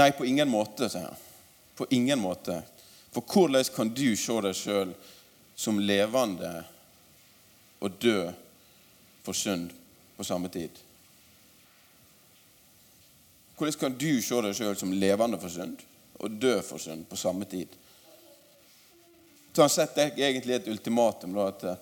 Nei, 0.00 0.06
på 0.16 0.24
ingen 0.24 0.48
måte, 0.48 0.88
sier 0.88 1.10
han. 1.10 1.18
På 1.76 1.84
ingen 1.92 2.20
måte. 2.20 2.56
For 3.12 3.20
hvordan 3.20 3.68
kan 3.74 3.90
du 3.92 4.06
se 4.16 4.36
deg 4.46 4.56
sjøl 4.56 4.94
som 5.56 5.80
levende 5.80 6.52
og 7.84 7.98
død 8.00 8.30
for 9.26 9.36
synd 9.36 9.74
på 10.16 10.24
samme 10.24 10.48
tid? 10.52 10.72
Hvordan 13.60 13.76
kan 13.84 14.00
du 14.00 14.08
se 14.24 14.40
deg 14.48 14.56
sjøl 14.56 14.80
som 14.80 14.96
levende 15.04 15.40
for 15.44 15.52
synd 15.52 15.84
og 16.16 16.40
død 16.40 16.62
for 16.64 16.80
synd 16.80 17.04
på 17.12 17.20
samme 17.20 17.44
tid? 17.44 17.76
Så 19.58 19.62
han 19.62 19.70
setter 19.70 20.12
egentlig 20.16 20.54
et 20.54 20.68
ultimatum. 20.68 21.32
Da, 21.34 21.48
at 21.50 21.62
eh, 21.66 21.78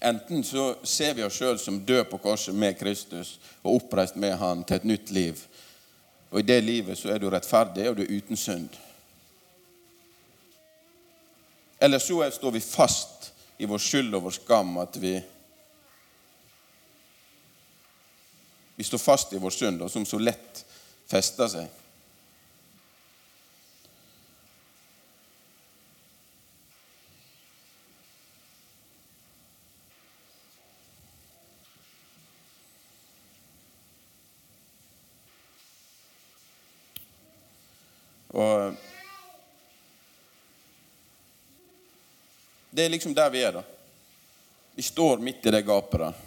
Enten 0.00 0.44
så 0.46 0.76
ser 0.86 1.16
vi 1.18 1.24
oss 1.26 1.34
sjøl 1.34 1.56
som 1.58 1.80
død 1.82 2.04
på 2.06 2.20
korset 2.22 2.54
med 2.54 2.76
Kristus 2.78 3.32
og 3.64 3.80
oppreist 3.80 4.14
med 4.14 4.36
Han 4.38 4.62
til 4.62 4.76
et 4.76 4.86
nytt 4.86 5.10
liv. 5.10 5.40
Og 6.30 6.38
i 6.38 6.46
det 6.46 6.60
livet 6.62 7.00
så 7.00 7.10
er 7.10 7.18
du 7.18 7.26
rettferdig, 7.34 7.88
og 7.90 7.96
du 7.98 8.04
er 8.04 8.12
uten 8.14 8.38
synd. 8.38 8.78
Eller 11.82 11.98
så 11.98 12.20
står 12.30 12.54
vi 12.54 12.62
fast 12.62 13.32
i 13.58 13.66
vår 13.66 13.82
skyld 13.82 14.14
og 14.14 14.28
vår 14.28 14.38
skam, 14.38 14.78
at 14.78 15.02
vi 15.02 15.16
Vi 18.76 18.86
står 18.86 18.98
fast 19.02 19.34
i 19.34 19.42
vår 19.42 19.50
synd, 19.50 19.82
og 19.82 19.90
som 19.90 20.06
så 20.06 20.22
lett 20.22 20.62
fester 21.10 21.50
seg. 21.50 21.66
Og 38.38 38.74
Det 42.70 42.84
er 42.84 42.92
liksom 42.92 43.14
der 43.14 43.30
vi 43.32 43.40
er, 43.42 43.52
da. 43.52 43.62
Vi 44.74 44.82
står 44.86 45.18
midt 45.18 45.46
i 45.46 45.50
det 45.50 45.64
gapet 45.66 45.98
der. 45.98 46.18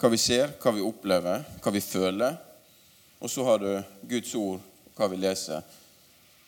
Hva 0.00 0.08
vi 0.10 0.18
ser, 0.18 0.56
hva 0.58 0.72
vi 0.74 0.82
opplever, 0.82 1.44
hva 1.62 1.72
vi 1.72 1.82
føler. 1.84 2.38
Og 3.20 3.30
så 3.30 3.44
har 3.46 3.60
du 3.62 3.68
Guds 4.10 4.32
ord, 4.34 4.64
hva 4.96 5.06
vi 5.12 5.20
leser. 5.20 5.62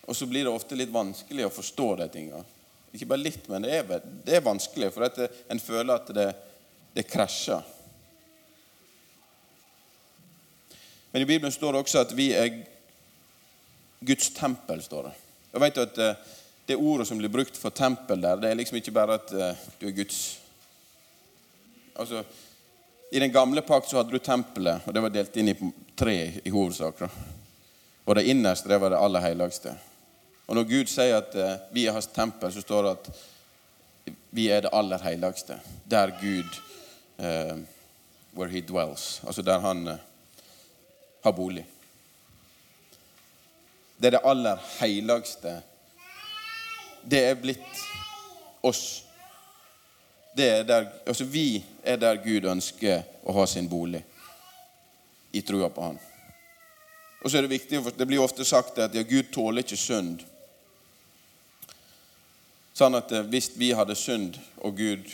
Og 0.08 0.16
så 0.16 0.26
blir 0.26 0.48
det 0.48 0.50
ofte 0.50 0.76
litt 0.76 0.90
vanskelig 0.90 1.46
å 1.46 1.52
forstå 1.52 1.88
de 2.00 2.08
tinga. 2.16 2.40
Ikke 2.90 3.06
bare 3.12 3.22
litt, 3.22 3.46
men 3.52 3.62
det 3.62 3.76
er, 3.76 4.08
det 4.24 4.38
er 4.38 4.44
vanskelig, 4.48 4.90
for 4.96 5.06
at 5.06 5.20
en 5.52 5.62
føler 5.62 5.94
at 5.94 6.10
det, 6.16 6.26
det 6.96 7.06
krasjer. 7.06 7.62
Men 11.12 11.22
i 11.22 11.28
Bibelen 11.28 11.54
står 11.54 11.76
det 11.76 11.84
også 11.84 12.02
at 12.02 12.16
vi 12.16 12.32
er 12.34 12.64
Guds 14.00 14.30
tempel. 14.34 14.82
står 14.82 15.02
det. 15.02 15.14
Jeg 15.52 15.60
vet 15.60 15.78
at 15.78 15.98
eh, 15.98 16.14
Det 16.66 16.76
ordet 16.76 17.06
som 17.08 17.18
blir 17.18 17.32
brukt 17.32 17.56
for 17.56 17.70
tempel 17.70 18.20
der, 18.20 18.36
det 18.36 18.50
er 18.50 18.58
liksom 18.58 18.76
ikke 18.76 18.92
bare 18.92 19.14
at 19.14 19.32
eh, 19.32 19.64
du 19.80 19.86
er 19.88 19.96
Guds 19.96 20.38
Altså, 21.98 22.22
I 23.10 23.18
den 23.18 23.32
gamle 23.32 23.62
pakt 23.62 23.88
så 23.90 23.96
hadde 23.96 24.12
du 24.12 24.18
tempelet, 24.22 24.84
og 24.86 24.94
det 24.94 25.00
var 25.02 25.10
delt 25.10 25.36
inn 25.36 25.48
i 25.50 25.54
tre 25.98 26.14
i 26.44 26.50
hovedsak. 26.50 27.00
Og 28.04 28.14
det 28.14 28.28
innerste 28.30 28.68
det 28.70 28.78
var 28.78 28.92
det 28.94 29.00
aller 29.02 29.24
helligste. 29.24 29.72
Og 30.46 30.54
når 30.54 30.68
Gud 30.68 30.92
sier 30.92 31.16
at 31.18 31.34
eh, 31.34 31.56
vi 31.74 31.88
er 31.88 31.96
hans 31.96 32.06
tempel, 32.06 32.52
så 32.52 32.62
står 32.62 32.86
det 32.86 32.92
at 32.92 33.10
vi 34.30 34.46
er 34.52 34.62
det 34.64 34.70
aller 34.72 35.02
helligste. 35.02 35.58
Der 35.90 36.14
Gud 36.20 36.60
uh, 37.18 37.58
Where 38.36 38.50
he 38.50 38.60
dwells. 38.60 39.20
Altså 39.26 39.42
der 39.42 39.60
han 39.60 39.88
uh, 39.88 39.94
har 41.24 41.32
bolig. 41.32 41.66
Det 43.98 44.06
er 44.06 44.10
det 44.10 44.24
aller 44.24 44.60
helligste. 44.78 45.62
Det 47.02 47.24
er 47.30 47.34
blitt 47.34 47.84
oss. 48.62 49.04
Er 50.38 50.62
der, 50.62 50.86
altså 51.06 51.24
Vi 51.24 51.64
er 51.82 51.96
der 51.96 52.20
Gud 52.22 52.44
ønsker 52.46 53.02
å 53.26 53.34
ha 53.34 53.46
sin 53.46 53.66
bolig, 53.68 54.04
i 55.32 55.42
trua 55.42 55.66
på 55.68 55.82
Han. 55.82 55.98
Og 57.24 57.30
så 57.30 57.38
er 57.38 57.42
Det 57.42 57.50
viktig, 57.50 57.82
det 57.98 58.06
blir 58.06 58.22
ofte 58.22 58.44
sagt 58.44 58.78
at 58.78 58.94
ja, 58.94 59.02
Gud 59.02 59.32
tåler 59.34 59.66
ikke 59.66 59.76
synd. 59.76 60.22
Sånn 62.72 62.94
at 62.94 63.10
eh, 63.12 63.26
hvis 63.26 63.50
vi 63.58 63.72
hadde 63.74 63.98
synd, 63.98 64.38
og 64.62 64.76
Gud 64.78 65.10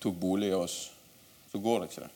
tok 0.00 0.14
bolig 0.20 0.50
i 0.52 0.58
oss, 0.58 0.90
så 1.52 1.58
går 1.58 1.80
det 1.80 1.88
ikke 1.88 2.04
det. 2.04 2.10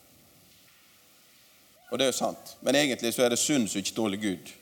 Og 1.89 1.99
det 1.99 2.05
er 2.05 2.11
jo 2.11 2.17
sant. 2.19 2.57
Men 2.61 2.75
egentlig 2.75 3.13
så 3.13 3.25
er 3.25 3.33
det 3.33 3.41
synd 3.41 3.65
som 3.69 3.81
ikke 3.81 3.95
tåler 3.97 4.21
Gud. 4.21 4.53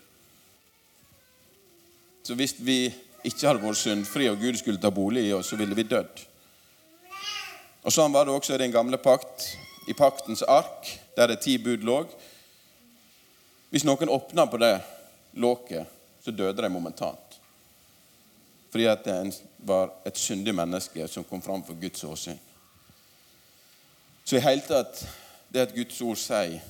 Så 2.23 2.35
hvis 2.37 2.55
vi 2.59 2.91
ikke 3.23 3.47
hadde 3.47 3.61
vært 3.63 3.79
syndfrie, 3.79 4.31
og 4.31 4.41
Gud 4.41 4.57
skulle 4.59 4.81
ta 4.81 4.91
bolig 4.93 5.27
i 5.27 5.33
oss, 5.33 5.49
så 5.49 5.57
ville 5.59 5.77
vi 5.77 5.87
dødd. 5.89 6.25
Og 7.81 7.93
Sånn 7.93 8.13
var 8.13 8.27
det 8.27 8.35
også 8.35 8.55
i 8.55 8.61
den 8.61 8.73
gamle 8.73 8.99
pakt, 9.01 9.47
i 9.89 9.95
paktens 9.97 10.43
ark, 10.45 10.89
der 11.17 11.31
det 11.31 11.41
ti 11.41 11.57
bud 11.57 11.85
lå. 11.85 12.03
Hvis 13.73 13.85
noen 13.87 14.11
åpna 14.13 14.45
på 14.49 14.59
det 14.61 14.75
låket, 15.41 15.89
så 16.21 16.31
døde 16.31 16.61
de 16.61 16.69
momentant. 16.69 17.39
Fordi 18.71 18.85
at 18.87 19.03
det 19.03 19.41
var 19.67 19.89
et 20.05 20.17
syndig 20.17 20.53
menneske 20.55 21.07
som 21.09 21.25
kom 21.27 21.41
fram 21.41 21.63
for 21.65 21.79
Guds 21.81 22.03
åsyn. 22.03 22.37
Så 24.23 24.37
i 24.37 24.43
hele 24.45 24.63
tatt 24.63 25.01
det 25.51 25.65
at 25.65 25.73
Guds 25.75 25.97
ord 26.05 26.19
sier 26.21 26.61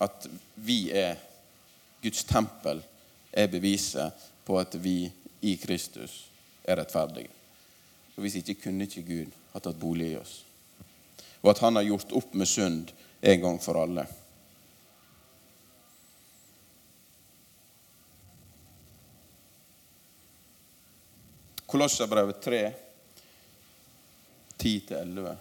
at 0.00 0.28
vi 0.54 0.86
er 0.94 1.18
Guds 2.00 2.22
tempel, 2.24 2.80
er 3.32 3.50
beviset 3.50 4.29
på 4.44 4.58
at 4.60 4.74
vi 4.74 5.12
i 5.40 5.56
Kristus 5.56 6.26
er 6.64 6.80
rettferdige. 6.80 7.30
For 8.14 8.24
Hvis 8.24 8.40
ikke 8.40 8.60
kunne 8.66 8.84
ikke 8.84 9.06
Gud 9.06 9.36
ha 9.52 9.60
tatt 9.60 9.78
bolig 9.80 10.12
i 10.12 10.16
oss. 10.20 10.40
Og 11.40 11.50
at 11.54 11.62
Han 11.64 11.76
har 11.76 11.88
gjort 11.88 12.12
opp 12.12 12.34
med 12.34 12.48
synd 12.48 12.92
en 13.20 13.40
gang 13.40 13.60
for 13.62 13.80
alle. 13.80 14.06
Kolosserbrevet 21.70 22.40
3, 22.42 22.72
10-11. 24.58 25.36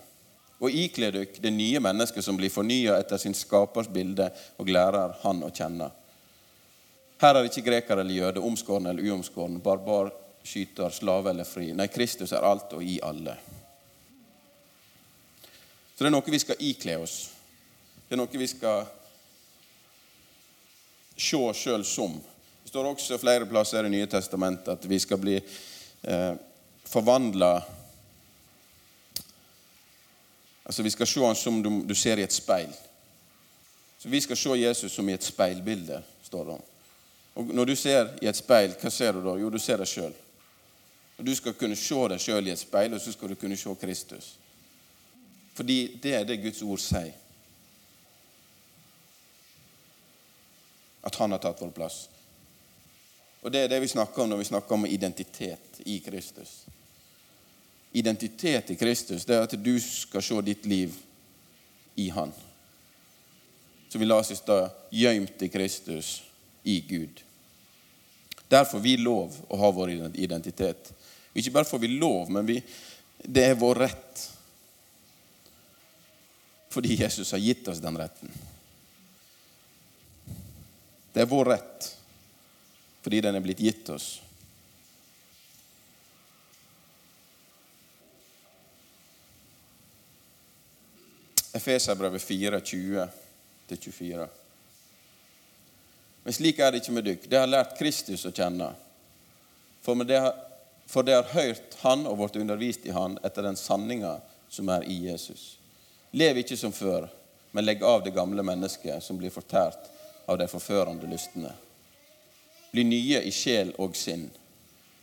Og 0.60 0.76
ikle 0.76 1.10
dere 1.12 1.42
det 1.42 1.52
nye 1.56 1.80
mennesket 1.82 2.24
som 2.24 2.38
blir 2.38 2.52
fornya 2.54 3.00
etter 3.00 3.18
sin 3.18 3.34
skapers 3.34 3.90
bilde, 3.90 4.28
og 4.60 4.70
lærer 4.70 5.16
Han 5.24 5.42
å 5.48 5.50
kjenne. 5.50 5.90
Her 7.20 7.36
er 7.36 7.50
ikke 7.50 7.66
greker 7.66 8.00
eller 8.00 8.16
jøde, 8.16 8.40
omskåren 8.40 8.88
eller 8.88 9.12
uomskåren, 9.12 9.60
barbar, 9.62 10.12
skyter, 10.44 10.90
slave 10.90 11.34
eller 11.34 11.48
fri. 11.48 11.74
Nei, 11.76 11.90
Kristus 11.92 12.32
er 12.32 12.46
alt 12.48 12.72
og 12.78 12.84
i 12.84 13.00
alle. 13.04 13.36
Så 15.96 16.06
det 16.06 16.08
er 16.08 16.16
noe 16.16 16.32
vi 16.32 16.40
skal 16.40 16.64
ikle 16.64 16.96
oss. 17.04 17.18
Det 18.08 18.16
er 18.16 18.22
noe 18.22 18.40
vi 18.40 18.48
skal 18.48 18.86
se 21.20 21.42
sjøl 21.60 21.84
som. 21.84 22.16
Det 22.64 22.72
står 22.72 22.88
også 22.88 23.20
flere 23.20 23.50
plasser 23.50 23.84
i 23.84 23.92
Nye 23.92 24.08
testamentet 24.08 24.78
at 24.78 24.88
vi 24.88 25.00
skal 25.04 25.20
bli 25.20 25.36
eh, 25.36 26.34
forvandla 26.88 27.52
Altså, 30.70 30.84
Vi 30.84 30.90
skal 30.94 31.08
se 31.08 31.22
han 31.26 31.36
som 31.36 31.64
du, 31.64 31.70
du, 31.82 31.96
ser 31.98 32.20
i 32.22 32.22
et 32.22 32.34
speil. 32.34 32.70
Så 33.98 34.10
Vi 34.10 34.22
skal 34.22 34.38
se 34.38 34.50
Jesus 34.50 34.92
som 34.94 35.08
i 35.10 35.16
et 35.18 35.24
speilbilde, 35.26 36.04
står 36.24 36.44
det. 36.46 36.58
Og 37.36 37.46
Når 37.46 37.66
du 37.66 37.76
ser 37.76 38.10
i 38.22 38.28
et 38.28 38.36
speil, 38.36 38.74
hva 38.82 38.90
ser 38.90 39.14
du 39.14 39.24
da? 39.24 39.38
Jo, 39.40 39.50
du 39.50 39.60
ser 39.60 39.78
deg 39.78 39.88
sjøl. 39.88 40.14
Du 41.20 41.36
skal 41.36 41.54
kunne 41.54 41.76
se 41.76 42.04
deg 42.10 42.22
sjøl 42.22 42.48
i 42.48 42.52
et 42.54 42.60
speil, 42.60 42.94
og 42.94 43.02
så 43.02 43.12
skal 43.12 43.30
du 43.30 43.36
kunne 43.36 43.58
se 43.58 43.76
Kristus. 43.82 44.36
Fordi 45.54 46.00
det 46.04 46.14
er 46.16 46.24
det 46.24 46.40
Guds 46.44 46.62
ord 46.64 46.80
sier. 46.80 47.16
At 51.04 51.16
han 51.16 51.32
har 51.32 51.42
tatt 51.44 51.62
vår 51.62 51.74
plass. 51.76 52.08
Og 53.42 53.52
Det 53.52 53.64
er 53.64 53.68
det 53.72 53.82
vi 53.82 53.88
snakker 53.88 54.24
om 54.24 54.30
når 54.30 54.38
vi 54.38 54.50
snakker 54.52 54.76
om 54.76 54.86
identitet 54.86 55.82
i 55.86 56.00
Kristus. 56.00 56.66
Identitet 57.92 58.70
i 58.70 58.76
Kristus 58.76 59.26
det 59.26 59.36
er 59.36 59.48
at 59.48 59.56
du 59.66 59.80
skal 59.80 60.24
se 60.24 60.42
ditt 60.42 60.66
liv 60.66 60.96
i 61.96 62.10
Han. 62.10 62.34
Så 63.90 63.98
vi 63.98 64.06
la 64.06 64.20
oss 64.20 64.32
i 64.32 64.36
stad 64.36 64.70
gjemt 64.92 65.42
i 65.42 65.50
Kristus, 65.50 66.22
i 66.64 66.80
Gud. 66.80 67.22
Derfor 68.50 68.80
vi 68.80 68.98
lov 68.98 69.36
å 69.48 69.60
ha 69.62 69.72
vår 69.72 69.92
identitet. 70.18 70.92
Ikke 71.34 71.54
bare 71.54 71.70
får 71.70 71.80
vi 71.84 71.92
lov, 72.00 72.32
men 72.34 72.48
vi, 72.48 72.58
det 73.22 73.46
er 73.52 73.60
vår 73.60 73.84
rett. 73.86 74.24
Fordi 76.70 76.98
Jesus 76.98 77.32
har 77.32 77.42
gitt 77.42 77.68
oss 77.68 77.82
den 77.82 77.98
retten. 77.98 78.34
Det 81.14 81.24
er 81.24 81.30
vår 81.30 81.54
rett 81.56 81.96
fordi 83.00 83.22
den 83.24 83.38
er 83.38 83.42
blitt 83.42 83.62
gitt 83.64 83.90
oss. 83.90 84.20
Efeserbrevet 91.58 92.22
4, 92.22 92.60
20-24. 92.60 94.28
Men 96.30 96.34
slik 96.34 96.60
er 96.60 96.70
det 96.72 96.84
ikke 96.84 96.94
med 96.94 97.08
dykk. 97.08 97.24
Det 97.26 97.38
har 97.42 97.48
lært 97.50 97.72
Kristus 97.74 98.22
å 98.30 98.30
kjenne. 98.30 98.68
For 99.82 99.98
det, 100.06 100.20
har, 100.22 101.24
hørt 101.32 101.78
Han 101.82 102.04
og 102.06 102.20
blitt 102.20 102.36
undervist 102.38 102.86
i 102.86 102.94
Han 102.94 103.16
etter 103.26 103.48
den 103.48 103.58
sanninga 103.58 104.12
som 104.46 104.70
er 104.70 104.86
i 104.86 105.00
Jesus. 105.08 105.56
Lev 106.14 106.38
ikke 106.44 106.58
som 106.62 106.70
før, 106.70 107.08
men 107.50 107.66
legg 107.66 107.82
av 107.82 108.04
det 108.06 108.14
gamle 108.14 108.46
mennesket 108.46 109.02
som 109.02 109.18
blir 109.18 109.34
fortært 109.34 109.90
av 110.30 110.38
de 110.38 110.46
forførende 110.54 111.10
lystne. 111.10 111.56
Bli 112.76 112.86
nye 112.86 113.24
i 113.26 113.34
sjel 113.34 113.74
og 113.82 113.98
sinn. 113.98 114.28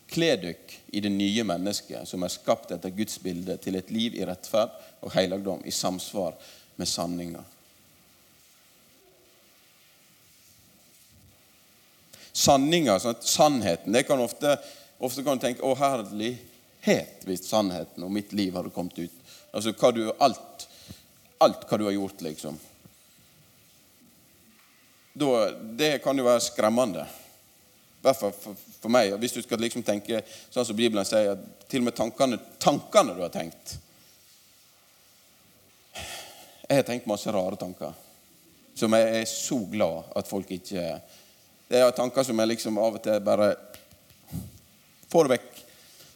Kle 0.07 0.31
dykk 0.45 0.79
i 0.95 1.03
det 1.09 1.11
nye 1.17 1.49
mennesket 1.51 2.07
som 2.07 2.23
er 2.23 2.37
skapt 2.37 2.71
etter 2.79 2.95
Guds 2.95 3.19
bilde, 3.19 3.59
til 3.59 3.83
et 3.83 3.91
liv 3.91 4.15
i 4.15 4.23
rettferd 4.31 4.79
og 5.03 5.11
helligdom, 5.19 5.67
i 5.67 5.75
samsvar 5.75 6.39
med 6.79 6.87
sanninga. 6.87 7.43
Sanninga, 12.37 12.99
sånn 13.01 13.17
sannheten 13.25 13.95
det 13.97 14.03
kan 14.05 14.21
ofte, 14.21 14.59
ofte 14.99 15.25
kan 15.25 15.39
du 15.39 15.47
tenke 15.47 15.65
'Å, 15.65 15.75
herlighet, 15.81 17.25
hvis 17.25 17.49
sannheten 17.49 18.05
om 18.05 18.13
mitt 18.13 18.33
liv 18.37 18.55
hadde 18.55 18.75
kommet 18.75 18.99
ut'. 18.99 19.23
Altså 19.53 19.73
hva 19.73 19.93
du, 19.95 20.03
alt, 20.21 20.69
alt 21.41 21.65
hva 21.65 21.79
du 21.79 21.85
har 21.85 21.97
gjort, 21.97 22.21
liksom. 22.21 22.59
Da, 25.17 25.51
det 25.81 26.03
kan 26.05 26.19
jo 26.19 26.27
være 26.27 26.45
skremmende 26.45 27.07
hvert 28.07 28.21
fall 28.21 28.33
for, 28.33 28.57
for, 28.81 28.93
meg. 28.93 29.15
Hvis 29.21 29.37
du 29.37 29.43
skal 29.43 29.61
liksom 29.63 29.85
tenke 29.87 30.23
sånn 30.27 30.67
som 30.67 30.79
Bibelen 30.79 31.07
sier, 31.07 31.35
at 31.35 31.69
til 31.71 31.83
og 31.83 31.89
med 31.89 31.97
tankene, 31.99 32.39
tankene 32.63 33.17
du 33.17 33.23
har 33.25 33.33
tenkt 33.35 33.79
Jeg 36.67 36.81
har 36.81 36.87
tenkt 36.87 37.07
masse 37.07 37.31
rare 37.31 37.59
tanker 37.59 37.95
som 38.77 38.93
jeg 38.93 39.21
er 39.23 39.29
så 39.31 39.57
glad 39.71 40.11
at 40.19 40.29
folk 40.29 40.51
ikke 40.53 40.83
Det 41.69 41.81
er 41.81 41.91
tanker 41.91 42.23
som 42.23 42.39
jeg 42.39 42.53
liksom 42.53 42.79
av 42.79 42.99
og 42.99 43.03
til 43.03 43.23
bare 43.27 43.55
får 45.11 45.31
vekk. 45.35 45.49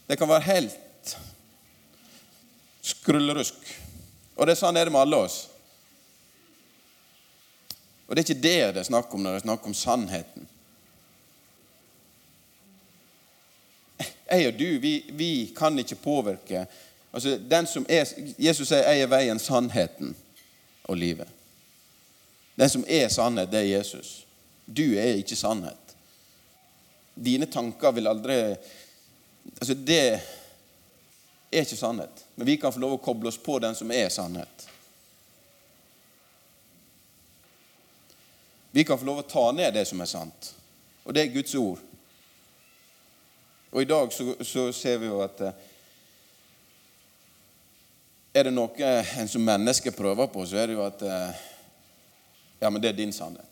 Det 0.07 0.19
kan 0.19 0.31
være 0.31 0.47
helt 0.47 1.15
skrullerusk. 2.83 3.59
Og 4.37 4.47
det 4.47 4.55
er 4.55 4.61
sånn 4.61 4.79
er 4.79 4.87
det 4.87 4.95
med 4.95 5.03
alle 5.03 5.19
oss. 5.27 5.41
Og 8.07 8.15
det 8.15 8.23
er 8.23 8.29
ikke 8.29 8.43
det 8.43 8.55
det 8.75 8.83
er 8.83 8.89
snakk 8.89 9.13
om 9.15 9.23
når 9.23 9.37
det 9.37 9.43
er 9.43 9.47
snakk 9.49 9.67
om 9.67 9.77
sannheten. 9.77 10.47
Jeg 14.31 14.47
og 14.47 14.59
du, 14.59 14.67
vi, 14.79 14.95
vi 15.19 15.33
kan 15.57 15.79
ikke 15.79 15.99
påvirke 15.99 16.65
altså 17.11 17.35
den 17.51 17.67
som 17.67 17.87
er, 17.89 18.07
Jesus 18.39 18.69
sier 18.69 18.87
'Jeg 18.87 19.01
er 19.03 19.07
veien, 19.07 19.39
sannheten 19.39 20.17
og 20.85 20.97
livet'. 20.97 21.29
Den 22.57 22.69
som 22.69 22.85
er 22.89 23.09
sannhet, 23.09 23.51
det 23.51 23.59
er 23.59 23.79
Jesus. 23.79 24.27
Du 24.71 24.85
er 24.95 25.19
ikke 25.19 25.37
sannhet. 25.37 25.97
Dine 27.15 27.47
tanker 27.51 27.93
vil 27.93 28.07
aldri 28.07 28.39
Altså, 29.61 29.75
det 29.75 30.21
er 31.51 31.63
ikke 31.63 31.77
sannhet. 31.77 32.25
Men 32.37 32.47
vi 32.47 32.59
kan 32.61 32.73
få 32.73 32.79
lov 32.79 32.99
å 32.99 33.03
koble 33.03 33.31
oss 33.33 33.39
på 33.41 33.57
den 33.59 33.75
som 33.75 33.91
er 33.91 34.11
sannhet. 34.13 34.67
Vi 38.71 38.85
kan 38.87 39.01
få 39.01 39.09
lov 39.09 39.23
å 39.25 39.27
ta 39.27 39.49
ned 39.57 39.75
det 39.75 39.87
som 39.89 40.01
er 40.05 40.11
sant. 40.11 40.53
Og 41.03 41.17
det 41.17 41.25
er 41.25 41.35
Guds 41.35 41.57
ord. 41.59 41.81
Og 43.73 43.83
i 43.83 43.89
dag 43.89 44.13
så, 44.13 44.37
så 44.47 44.69
ser 44.77 45.01
vi 45.03 45.09
jo 45.11 45.19
at 45.25 45.41
eh, 45.49 45.67
er 48.35 48.47
det 48.47 48.55
noe 48.55 48.95
en 49.19 49.31
som 49.31 49.43
menneske 49.43 49.91
prøver 49.95 50.31
på, 50.31 50.45
så 50.47 50.61
er 50.61 50.71
det 50.71 50.79
jo 50.79 50.87
at 50.87 51.07
eh, 51.07 51.47
Ja, 52.61 52.69
men 52.69 52.83
det 52.83 52.91
er 52.91 52.99
din 52.99 53.13
sannhet. 53.13 53.50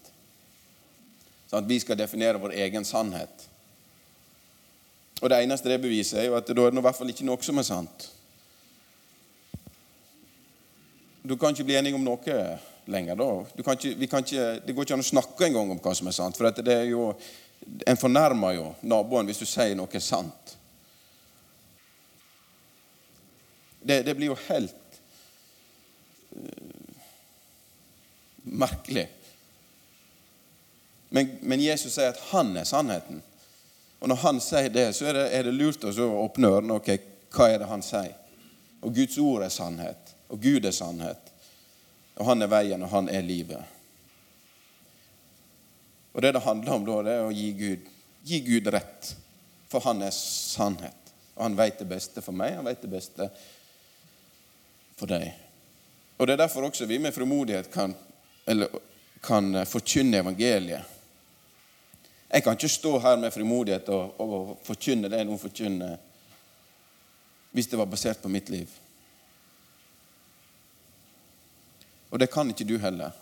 Sånn 1.49 1.63
at 1.63 1.69
vi 1.71 1.79
skal 1.81 1.97
definere 1.97 2.41
vår 2.41 2.55
egen 2.67 2.85
sannhet. 2.85 3.49
Og 5.19 5.31
det 5.33 5.41
eneste 5.43 5.71
det 5.71 5.81
beviser, 5.83 6.21
er 6.21 6.29
jo 6.29 6.37
at 6.39 6.47
da 6.47 6.67
er 6.67 6.75
det 6.75 6.83
i 6.83 6.87
hvert 6.87 6.99
fall 6.99 7.11
ikke 7.11 7.27
noe 7.27 7.43
som 7.43 7.59
er 7.59 7.67
sant. 7.67 8.09
Du 11.25 11.35
kan 11.37 11.53
ikke 11.53 11.67
bli 11.67 11.79
enig 11.81 11.95
om 11.97 12.05
noe 12.05 12.37
lenger 12.89 13.19
da. 13.19 13.31
Kan 13.65 13.77
ikke, 13.77 14.07
kan 14.07 14.25
ikke, 14.25 14.47
det 14.65 14.75
går 14.77 14.87
ikke 14.87 14.97
an 14.97 15.05
å 15.05 15.09
snakke 15.09 15.49
engang 15.49 15.73
om 15.75 15.81
hva 15.83 15.95
som 15.97 16.09
er 16.09 16.17
sant. 16.17 16.39
For 16.39 16.49
det 16.63 16.75
er 16.75 16.87
jo, 16.93 17.11
en 17.85 18.01
fornærmer 18.01 18.55
jo 18.57 18.71
naboen 18.89 19.29
hvis 19.29 19.43
du 19.43 19.49
sier 19.49 19.75
noe 19.77 19.91
er 19.93 20.05
sant. 20.05 20.55
Det, 23.83 24.03
det 24.07 24.15
blir 24.17 24.33
jo 24.33 24.39
helt 24.49 24.99
uh, 26.37 26.89
merkelig. 28.45 29.07
Men, 31.09 31.39
men, 31.41 31.61
Jesus 31.61 31.95
sier 31.95 32.13
at 32.13 32.21
han 32.33 32.57
er 32.57 32.69
sannheten. 32.69 33.23
Og 33.99 34.11
når 34.11 34.21
han 34.23 34.41
sier 34.45 34.69
det, 34.73 34.91
så 34.97 35.09
er 35.09 35.17
det, 35.17 35.27
er 35.35 35.49
det 35.49 35.55
lurt 35.57 35.85
å 35.85 36.11
åpne 36.25 36.51
ørene. 36.59 36.77
ok, 36.77 36.91
hva 37.35 37.49
er 37.51 37.63
det 37.63 37.71
han 37.71 37.83
sier? 37.83 38.15
Og 38.85 38.95
Guds 38.95 39.19
ord 39.19 39.43
er 39.43 39.53
sannhet. 39.53 40.15
Og 40.29 40.41
Gud 40.43 40.67
er 40.69 40.75
sannhet. 40.75 41.33
Og 42.19 42.27
han 42.29 42.43
er 42.43 42.51
veien, 42.51 42.83
og 42.83 42.93
han 42.93 43.09
er 43.11 43.25
livet. 43.27 43.75
Og 46.13 46.23
det 46.23 46.33
det 46.35 46.45
handler 46.45 46.75
om 46.75 46.87
da, 46.87 47.01
det 47.07 47.15
er 47.15 47.27
å 47.27 47.35
gi 47.35 47.49
Gud, 47.55 47.91
gi 48.27 48.41
Gud 48.47 48.71
rett. 48.75 49.13
For 49.71 49.85
han 49.87 50.03
er 50.03 50.15
sannhet. 50.15 51.13
Og 51.37 51.45
han 51.47 51.59
vet 51.59 51.79
det 51.79 51.89
beste 51.91 52.23
for 52.25 52.35
meg, 52.35 52.57
han 52.59 52.67
vet 52.67 52.83
det 52.83 52.91
beste 52.91 53.29
for 54.99 55.11
deg. 55.11 55.29
Og 56.19 56.27
Det 56.27 56.35
er 56.35 56.41
derfor 56.43 56.67
også 56.67 56.87
vi 56.87 56.99
med 56.99 57.15
frimodighet 57.15 57.71
kan, 57.71 57.95
kan 59.23 59.67
forkynne 59.67 60.19
evangeliet. 60.19 60.98
Jeg 62.29 62.45
kan 62.45 62.57
ikke 62.57 62.69
stå 62.69 62.99
her 62.99 63.17
med 63.17 63.33
frimodighet 63.33 63.89
og, 63.89 64.21
og 64.21 64.59
forkynne 64.65 65.09
det 65.09 65.23
noen 65.25 65.41
forkynner, 65.41 65.97
hvis 67.57 67.71
det 67.71 67.79
var 67.81 67.89
basert 67.89 68.21
på 68.23 68.29
mitt 68.29 68.51
liv. 68.53 68.69
Og 72.11 72.21
det 72.21 72.31
kan 72.33 72.51
ikke 72.51 72.69
du 72.69 72.77
heller. 72.81 73.17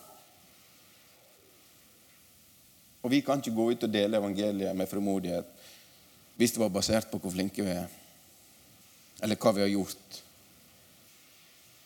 Og 3.02 3.10
vi 3.10 3.20
kan 3.22 3.38
ikke 3.38 3.54
gå 3.54 3.70
ut 3.70 3.86
og 3.86 3.92
dele 3.92 4.18
evangeliet 4.18 4.76
med 4.76 4.90
frimodighet 4.90 5.52
hvis 6.36 6.52
det 6.52 6.60
var 6.60 6.68
basert 6.68 7.06
på 7.08 7.18
hvor 7.22 7.32
flinke 7.32 7.64
vi 7.64 7.72
er, 7.72 7.86
eller 9.24 9.38
hva 9.40 9.54
vi 9.56 9.62
har 9.62 9.70
gjort. 9.72 10.18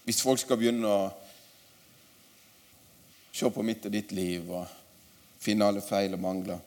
Hvis 0.03 0.23
folk 0.25 0.41
skal 0.43 0.59
begynne 0.59 0.91
å 0.91 1.05
se 3.31 3.51
på 3.55 3.63
mitt 3.63 3.87
og 3.87 3.95
ditt 3.95 4.11
liv 4.17 4.49
og 4.51 4.67
finne 5.41 5.69
alle 5.71 5.85
feil 5.85 6.17
og 6.17 6.25
mangler. 6.25 6.59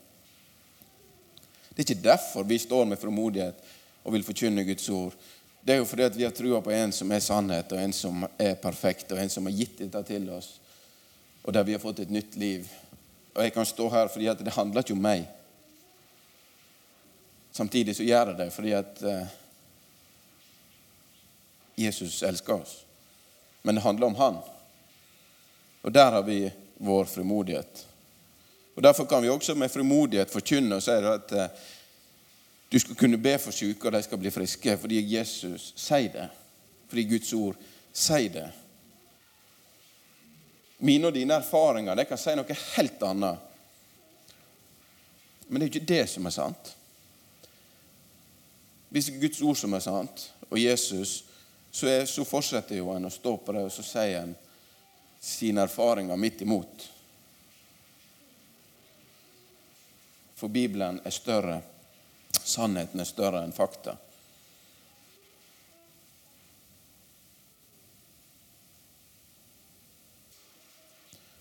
Det 1.73 1.81
er 1.81 1.87
ikke 1.87 2.03
derfor 2.03 2.43
vi 2.47 2.59
står 2.61 2.85
med 2.85 2.99
frimodighet 3.01 3.63
og 4.03 4.13
vil 4.13 4.23
forkynne 4.23 4.65
Guds 4.67 4.89
ord. 4.89 5.15
Det 5.63 5.73
er 5.73 5.81
jo 5.81 5.87
fordi 5.87 6.09
vi 6.17 6.25
har 6.27 6.35
trua 6.35 6.61
på 6.61 6.71
en 6.75 6.91
som 6.91 7.11
er 7.11 7.23
sannhet, 7.23 7.71
og 7.71 7.79
en 7.79 7.93
som 7.93 8.25
er 8.37 8.55
perfekt, 8.59 9.11
og 9.11 9.19
en 9.19 9.31
som 9.31 9.45
har 9.47 9.55
gitt 9.55 9.79
dette 9.79 10.03
til 10.09 10.27
oss, 10.35 10.59
og 11.43 11.53
der 11.53 11.63
vi 11.63 11.75
har 11.75 11.81
fått 11.83 12.03
et 12.03 12.11
nytt 12.11 12.35
liv. 12.35 12.67
Og 13.33 13.43
jeg 13.43 13.53
kan 13.55 13.65
stå 13.65 13.89
her 13.89 14.11
fordi 14.11 14.29
det 14.43 14.55
handler 14.57 14.83
ikke 14.83 14.97
om 14.97 15.03
meg. 15.03 15.25
Samtidig 17.53 17.95
så 17.95 18.03
gjør 18.03 18.31
det 18.31 18.39
det 18.43 18.53
fordi 18.53 18.73
at 18.75 19.03
uh, 19.05 19.23
Jesus 21.77 22.21
elsker 22.23 22.59
oss 22.59 22.83
men 23.63 23.75
det 23.75 23.81
handler 23.81 24.07
om 24.07 24.15
Han. 24.15 24.37
Og 25.81 25.91
der 25.91 26.11
har 26.11 26.23
vi 26.23 26.51
vår 26.77 27.05
frimodighet. 27.05 27.87
Og 28.75 28.83
Derfor 28.83 29.05
kan 29.05 29.23
vi 29.23 29.29
også 29.29 29.55
med 29.55 29.69
frimodighet 29.69 30.31
forkynne 30.31 30.75
og 30.75 30.83
si 30.83 30.91
at 30.91 31.31
eh, 31.31 31.63
du 32.71 32.79
skal 32.79 32.95
kunne 32.95 33.21
be 33.21 33.37
for 33.37 33.51
syke, 33.51 33.87
og 33.87 33.93
de 33.93 34.01
skal 34.03 34.17
bli 34.17 34.31
friske, 34.33 34.77
fordi 34.77 35.01
Jesus 35.15 35.73
sier 35.77 36.09
det. 36.09 36.29
Fordi 36.89 37.03
Guds 37.09 37.33
ord 37.33 37.57
sier 37.93 38.31
det. 38.33 38.47
Mine 40.79 41.07
og 41.07 41.13
dine 41.13 41.37
erfaringer 41.37 41.95
det 41.95 42.07
kan 42.09 42.17
si 42.17 42.33
noe 42.35 42.57
helt 42.75 43.03
annet. 43.05 43.51
Men 45.47 45.59
det 45.59 45.67
er 45.67 45.69
jo 45.69 45.73
ikke 45.75 45.91
det 45.93 46.07
som 46.09 46.25
er 46.25 46.33
sant. 46.33 46.73
Hvis 48.89 49.05
det 49.05 49.15
er 49.15 49.21
Guds 49.27 49.41
ord 49.41 49.59
som 49.61 49.73
er 49.73 49.85
sant, 49.85 50.25
og 50.49 50.57
Jesus 50.61 51.23
så, 51.71 51.87
er, 51.87 52.05
så 52.05 52.25
fortsetter 52.25 52.77
jo 52.77 52.91
en 52.93 53.05
å 53.05 53.13
stå 53.13 53.35
på 53.37 53.53
det, 53.53 53.63
og 53.65 53.73
så 53.73 53.85
sier 53.85 54.19
en 54.23 54.35
sine 55.21 55.63
erfaringer 55.65 56.17
midt 56.19 56.41
imot. 56.45 56.89
For 60.43 60.49
Bibelen 60.49 60.99
er 61.03 61.09
større. 61.09 61.61
Sannheten 62.43 62.99
er 62.99 63.07
større 63.07 63.45
enn 63.45 63.53
fakta. 63.55 63.93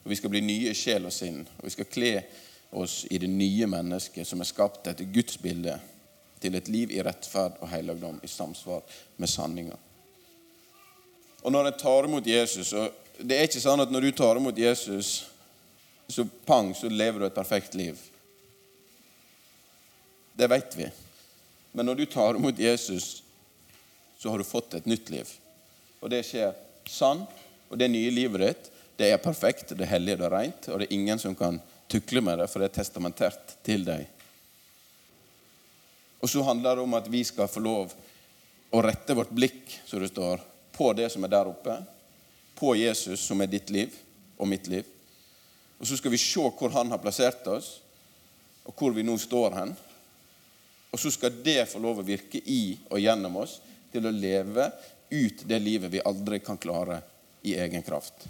Og 0.04 0.06
Vi 0.12 0.18
skal 0.20 0.30
bli 0.30 0.44
nye 0.46 0.74
sjel 0.78 1.10
og 1.10 1.16
sinn, 1.16 1.40
og 1.42 1.66
vi 1.66 1.72
skal 1.74 1.90
kle 1.90 2.12
oss 2.78 3.00
i 3.10 3.18
det 3.18 3.32
nye 3.32 3.66
mennesket 3.74 4.30
som 4.30 4.38
er 4.38 4.50
skapt 4.52 4.86
etter 4.86 5.10
Guds 5.10 5.42
bilde, 5.42 5.74
til 6.38 6.54
et 6.54 6.70
liv 6.70 6.94
i 6.94 7.02
rettferd 7.02 7.58
og 7.58 7.72
helligdom 7.74 8.22
i 8.22 8.30
samsvar 8.30 8.86
med 9.18 9.34
sanninga. 9.34 9.82
Og 11.42 11.50
når 11.50 11.72
en 11.72 11.78
tar 11.82 12.06
imot 12.06 12.30
Jesus 12.36 12.70
og 12.70 13.00
Det 13.18 13.34
er 13.34 13.50
ikke 13.50 13.66
sånn 13.66 13.82
at 13.82 13.90
når 13.90 14.06
du 14.06 14.12
tar 14.22 14.38
imot 14.38 14.58
Jesus, 14.58 15.26
så 16.06 16.24
pang, 16.46 16.70
så 16.74 16.86
lever 16.86 17.18
du 17.18 17.26
et 17.26 17.34
perfekt 17.34 17.74
liv. 17.74 17.98
Det 20.32 20.48
vet 20.48 20.76
vi. 20.76 20.88
Men 21.72 21.88
når 21.88 22.02
du 22.02 22.06
tar 22.06 22.36
imot 22.36 22.58
Jesus, 22.58 23.22
så 24.18 24.30
har 24.30 24.38
du 24.38 24.44
fått 24.44 24.74
et 24.74 24.86
nytt 24.86 25.10
liv. 25.10 25.28
Og 26.00 26.10
det 26.12 26.24
skjer 26.26 26.52
sann. 26.88 27.24
Og 27.72 27.78
det 27.80 27.88
nye 27.88 28.10
livet 28.12 28.42
ditt, 28.42 28.66
det 29.00 29.08
er 29.08 29.22
perfekt, 29.22 29.70
det 29.72 29.86
er 29.86 29.94
hellig, 29.94 30.18
det 30.20 30.26
er 30.28 30.34
rent, 30.34 30.66
og 30.68 30.78
det 30.78 30.90
er 30.90 30.92
ingen 30.92 31.18
som 31.18 31.32
kan 31.34 31.56
tukle 31.88 32.20
med 32.20 32.36
det, 32.42 32.48
for 32.52 32.60
det 32.60 32.68
er 32.68 32.74
testamentert 32.76 33.54
til 33.64 33.86
deg. 33.86 34.04
Og 36.20 36.28
så 36.28 36.44
handler 36.44 36.76
det 36.76 36.84
om 36.84 36.98
at 36.98 37.08
vi 37.10 37.22
skal 37.24 37.48
få 37.48 37.62
lov 37.64 37.94
å 38.72 38.82
rette 38.84 39.16
vårt 39.16 39.32
blikk, 39.32 39.72
som 39.88 40.04
det 40.04 40.12
står, 40.12 40.44
på 40.76 40.92
det 40.96 41.08
som 41.12 41.24
er 41.24 41.32
der 41.32 41.48
oppe, 41.48 41.78
på 42.60 42.74
Jesus, 42.76 43.24
som 43.24 43.40
er 43.40 43.50
ditt 43.50 43.72
liv 43.72 43.96
og 44.36 44.52
mitt 44.52 44.68
liv. 44.68 44.84
Og 45.80 45.88
så 45.88 45.96
skal 45.98 46.12
vi 46.12 46.20
se 46.20 46.44
hvor 46.44 46.76
han 46.76 46.92
har 46.92 47.00
plassert 47.02 47.48
oss, 47.50 47.78
og 48.68 48.76
hvor 48.76 48.92
vi 48.94 49.02
nå 49.02 49.16
står 49.18 49.56
hen. 49.56 49.72
Og 50.92 51.00
så 51.00 51.10
skal 51.10 51.42
det 51.44 51.64
få 51.70 51.80
lov 51.80 52.02
å 52.02 52.06
virke 52.06 52.38
i 52.38 52.76
og 52.90 53.00
gjennom 53.00 53.40
oss 53.42 53.58
til 53.92 54.06
å 54.06 54.12
leve 54.12 54.68
ut 55.12 55.44
det 55.48 55.58
livet 55.60 55.92
vi 55.92 56.04
aldri 56.04 56.40
kan 56.44 56.60
klare 56.60 57.00
i 57.48 57.56
egen 57.58 57.82
kraft. 57.84 58.26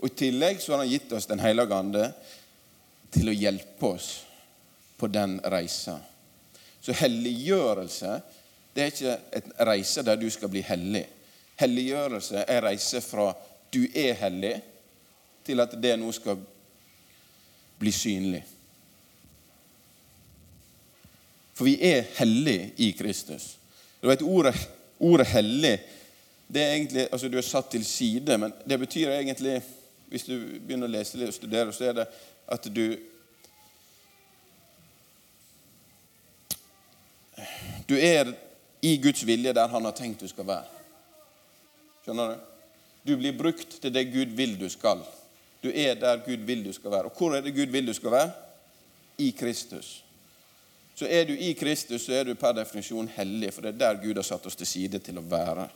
Og 0.00 0.08
I 0.08 0.16
tillegg 0.24 0.60
så 0.60 0.74
har 0.74 0.82
han 0.82 0.90
gitt 0.90 1.12
oss 1.14 1.28
Den 1.30 1.40
hellige 1.40 1.76
ande 1.76 2.08
til 3.12 3.28
å 3.28 3.36
hjelpe 3.36 3.92
oss 3.94 4.08
på 4.96 5.06
den 5.12 5.36
reisa. 5.52 5.98
Så 6.80 6.94
helliggjørelse 6.96 8.16
det 8.72 8.82
er 8.82 8.92
ikke 8.92 9.16
et 9.36 9.50
reise 9.68 10.02
der 10.06 10.16
du 10.16 10.28
skal 10.32 10.50
bli 10.52 10.62
hellig. 10.64 11.04
Helliggjørelse 11.60 12.46
er 12.48 12.64
reise 12.64 13.02
fra 13.04 13.28
du 13.72 13.84
er 13.94 14.16
hellig, 14.20 14.54
til 15.44 15.60
at 15.60 15.74
det 15.82 15.96
nå 16.00 16.08
skal 16.14 16.38
bli 17.80 17.92
synlig. 17.92 18.42
For 21.62 21.68
vi 21.68 21.78
er 21.86 22.08
hellige 22.16 22.72
i 22.76 22.88
Kristus. 22.98 23.58
Du 24.02 24.08
vet, 24.08 24.22
Ordet, 24.22 24.68
ordet 24.98 25.26
'hellig' 25.26 25.78
det 26.48 26.62
er 26.62 26.72
egentlig, 26.72 27.08
altså 27.12 27.28
Du 27.28 27.36
er 27.38 27.42
satt 27.42 27.70
til 27.70 27.84
side, 27.84 28.38
men 28.38 28.52
det 28.68 28.78
betyr 28.78 29.10
egentlig 29.10 29.62
Hvis 30.08 30.24
du 30.24 30.34
begynner 30.66 30.88
å 30.88 30.90
lese 30.90 31.26
og 31.26 31.34
studere, 31.34 31.72
så 31.72 31.84
er 31.84 31.92
det 31.92 32.06
at 32.48 32.66
du 32.76 32.96
Du 37.88 37.94
er 37.94 38.34
i 38.82 38.96
Guds 38.96 39.26
vilje 39.26 39.52
der 39.52 39.68
Han 39.68 39.84
har 39.84 39.92
tenkt 39.92 40.20
du 40.20 40.28
skal 40.28 40.46
være. 40.46 40.66
Skjønner 42.04 42.28
du? 42.28 42.36
Du 43.06 43.16
blir 43.16 43.38
brukt 43.38 43.80
til 43.80 43.94
det 43.94 44.10
Gud 44.12 44.34
vil 44.34 44.58
du 44.58 44.68
skal. 44.68 45.06
Du 45.62 45.70
er 45.70 45.94
der 45.94 46.26
Gud 46.26 46.42
vil 46.42 46.64
du 46.64 46.72
skal 46.72 46.90
være. 46.90 47.04
Og 47.04 47.12
hvor 47.18 47.36
er 47.36 47.40
det 47.40 47.54
Gud 47.54 47.66
vil 47.66 47.86
du 47.86 47.94
skal 47.94 48.10
være? 48.10 48.32
I 49.18 49.30
Kristus. 49.30 50.02
Så 50.94 51.08
er 51.08 51.24
du 51.24 51.32
i 51.32 51.54
Kristus, 51.54 52.04
så 52.04 52.12
er 52.12 52.28
du 52.28 52.34
per 52.36 52.52
definisjon 52.56 53.08
hellig, 53.16 53.52
for 53.54 53.64
det 53.64 53.72
er 53.72 53.80
der 53.80 54.02
Gud 54.02 54.18
har 54.20 54.26
satt 54.26 54.46
oss 54.46 54.58
til 54.58 54.68
side 54.68 55.00
til 55.00 55.18
å 55.18 55.24
være. 55.24 55.68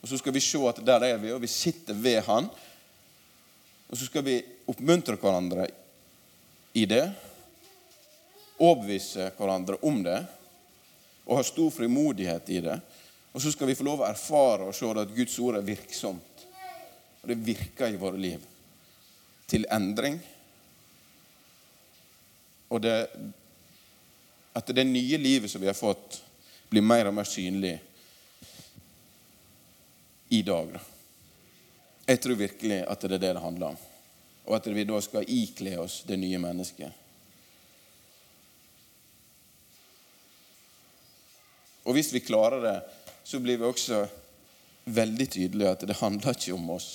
Og 0.00 0.08
Så 0.08 0.18
skal 0.18 0.32
vi 0.32 0.40
se 0.40 0.60
at 0.68 0.80
der 0.84 1.04
er 1.10 1.18
vi, 1.20 1.32
og 1.32 1.42
vi 1.42 1.50
sitter 1.50 1.94
ved 1.94 2.22
Han. 2.24 2.48
Og 3.90 3.98
så 3.98 4.06
skal 4.06 4.24
vi 4.24 4.38
oppmuntre 4.70 5.18
hverandre 5.18 5.66
i 6.78 6.86
det, 6.86 7.04
overbevise 8.60 9.32
hverandre 9.36 9.80
om 9.82 9.98
det, 10.04 10.20
og 11.26 11.36
ha 11.36 11.44
stor 11.44 11.70
frimodighet 11.74 12.48
i 12.54 12.60
det. 12.64 12.76
Og 13.32 13.42
så 13.42 13.52
skal 13.52 13.68
vi 13.70 13.76
få 13.78 13.86
lov 13.86 14.02
å 14.02 14.08
erfare 14.08 14.68
og 14.68 14.74
se 14.74 14.88
at 14.90 15.14
Guds 15.14 15.36
ord 15.42 15.58
er 15.58 15.66
virksomt. 15.66 16.46
Og 17.20 17.28
det 17.28 17.36
virker 17.44 17.90
i 17.90 17.98
våre 18.00 18.18
liv. 18.18 18.42
Til 19.50 19.66
endring. 19.70 20.16
Og 22.70 22.82
det, 22.82 22.96
at 24.52 24.66
det 24.66 24.84
nye 24.84 25.18
livet 25.18 25.50
som 25.50 25.60
vi 25.60 25.66
har 25.66 25.78
fått, 25.78 26.22
blir 26.70 26.82
mer 26.82 27.10
og 27.10 27.14
mer 27.14 27.26
synlig 27.26 27.76
i 30.30 30.42
dag. 30.42 30.78
Jeg 32.06 32.20
tror 32.22 32.38
virkelig 32.38 32.80
at 32.86 33.02
det 33.02 33.12
er 33.12 33.18
det 33.18 33.34
det 33.34 33.42
handler 33.42 33.74
om. 33.74 33.78
Og 34.46 34.56
at 34.56 34.66
vi 34.66 34.86
da 34.86 34.98
skal 35.02 35.28
ikle 35.30 35.76
oss 35.82 36.00
det 36.06 36.18
nye 36.18 36.38
mennesket. 36.42 36.90
Og 41.86 41.96
hvis 41.96 42.12
vi 42.14 42.22
klarer 42.22 42.62
det, 42.62 42.76
så 43.24 43.38
blir 43.42 43.58
vi 43.58 43.66
også 43.66 44.04
veldig 44.90 45.26
tydelige 45.30 45.70
at 45.70 45.86
det 45.86 45.98
handler 45.98 46.34
ikke 46.34 46.54
om 46.54 46.70
oss. 46.74 46.90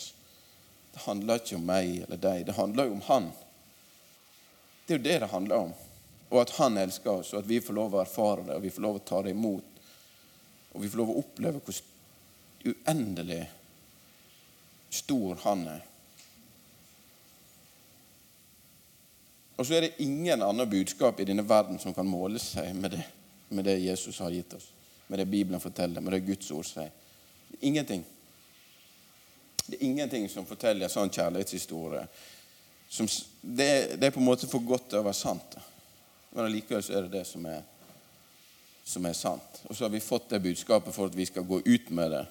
Det 0.94 1.04
handler 1.04 1.41
ikke 1.41 1.58
om 1.60 1.68
meg 1.68 2.06
eller 2.06 2.20
deg. 2.20 2.46
Det 2.48 2.56
handler 2.56 2.88
jo 2.88 2.96
om 2.96 3.04
Han. 3.10 3.32
Det 4.86 4.94
er 4.94 5.00
jo 5.00 5.04
det 5.08 5.20
det 5.24 5.32
handler 5.32 5.68
om. 5.68 5.74
Og 6.30 6.42
at 6.42 6.56
Han 6.58 6.78
elsker 6.82 7.12
oss, 7.12 7.34
og 7.34 7.44
at 7.44 7.50
vi 7.50 7.62
får 7.62 7.78
lov 7.78 7.96
å 7.96 8.02
erfare 8.02 8.48
det, 8.48 8.56
og 8.58 8.64
vi 8.64 8.74
får 8.74 8.86
lov 8.86 9.00
å 9.00 9.04
ta 9.08 9.22
det 9.24 9.36
imot. 9.36 9.82
Og 10.74 10.84
vi 10.84 10.90
får 10.92 11.02
lov 11.02 11.12
å 11.14 11.20
oppleve 11.22 11.62
hvor 11.64 11.82
uendelig 12.66 13.44
stor 14.90 15.44
Han 15.46 15.68
er. 15.76 15.84
Og 19.56 19.64
så 19.64 19.78
er 19.78 19.86
det 19.86 20.04
ingen 20.04 20.42
annen 20.44 20.70
budskap 20.70 21.20
i 21.22 21.28
denne 21.30 21.46
verden 21.48 21.80
som 21.80 21.94
kan 21.96 22.08
måle 22.10 22.42
seg 22.44 22.74
med 22.76 22.98
det, 22.98 23.06
med 23.56 23.70
det 23.70 23.78
Jesus 23.80 24.20
har 24.20 24.34
gitt 24.34 24.58
oss 24.58 24.72
med 25.08 25.20
det 25.20 25.26
Bibelen 25.26 25.60
forteller, 25.60 26.02
med 26.02 26.14
det 26.14 26.20
Guds 26.20 26.52
ord 26.52 26.66
sier. 26.66 26.92
Ingenting. 27.60 28.04
Det 29.66 29.78
er 29.78 29.86
ingenting 29.86 30.30
som 30.30 30.46
forteller 30.46 30.88
en 30.88 30.94
sånn 30.94 31.14
kjærlighetshistorie. 31.14 32.06
Som, 32.90 33.08
det, 33.42 33.98
det, 33.98 34.08
er 34.08 34.14
på 34.14 34.22
en 34.22 34.30
måte 34.30 34.50
for 34.50 34.66
godt 34.66 34.90
til 34.92 35.02
å 35.02 35.06
være 35.06 35.18
sant. 35.18 35.58
Men 36.36 36.50
allikevel 36.50 36.84
er 36.91 37.06
det 37.06 37.13
det 37.13 37.26
som 37.30 37.45
er, 37.48 37.62
som 38.84 39.06
er 39.08 39.13
sant. 39.15 39.62
Og 39.69 39.76
så 39.76 39.86
har 39.86 39.93
vi 39.93 40.04
fått 40.04 40.28
det 40.34 40.41
budskapet 40.43 40.91
for 40.91 41.08
at 41.08 41.15
vi 41.15 41.26
skal 41.30 41.48
gå 41.48 41.62
ut 41.63 41.89
med 41.95 42.12
det. 42.12 42.26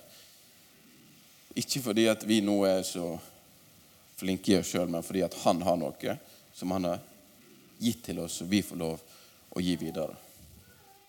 Ikke 1.64 1.80
fordi 1.80 2.04
at 2.12 2.26
vi 2.28 2.42
nå 2.44 2.58
er 2.68 2.82
så 2.84 3.14
flinke 4.20 4.52
i 4.52 4.58
oss 4.58 4.74
sjøl, 4.74 4.90
men 4.92 5.06
fordi 5.06 5.24
at 5.24 5.36
han 5.46 5.62
har 5.64 5.80
noe 5.80 6.18
som 6.54 6.74
han 6.76 6.90
har 6.90 7.00
gitt 7.80 8.04
til 8.04 8.20
oss, 8.22 8.42
og 8.44 8.52
vi 8.52 8.60
får 8.62 8.78
lov 8.82 9.00
å 9.56 9.62
gi 9.64 9.74
videre. 9.80 10.14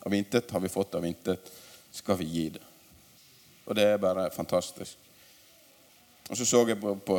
Av 0.05 0.13
intet 0.13 0.51
har 0.51 0.63
vi 0.63 0.71
fått, 0.71 0.95
av 0.95 1.05
intet 1.05 1.51
skal 1.91 2.17
vi 2.21 2.29
gi 2.31 2.45
det. 2.55 2.63
Og 3.65 3.75
det 3.75 3.89
er 3.91 4.01
bare 4.01 4.29
fantastisk. 4.31 5.01
Og 6.29 6.37
så 6.37 6.45
så 6.45 6.63
jeg 6.69 6.79
på, 6.81 6.95
på, 7.05 7.17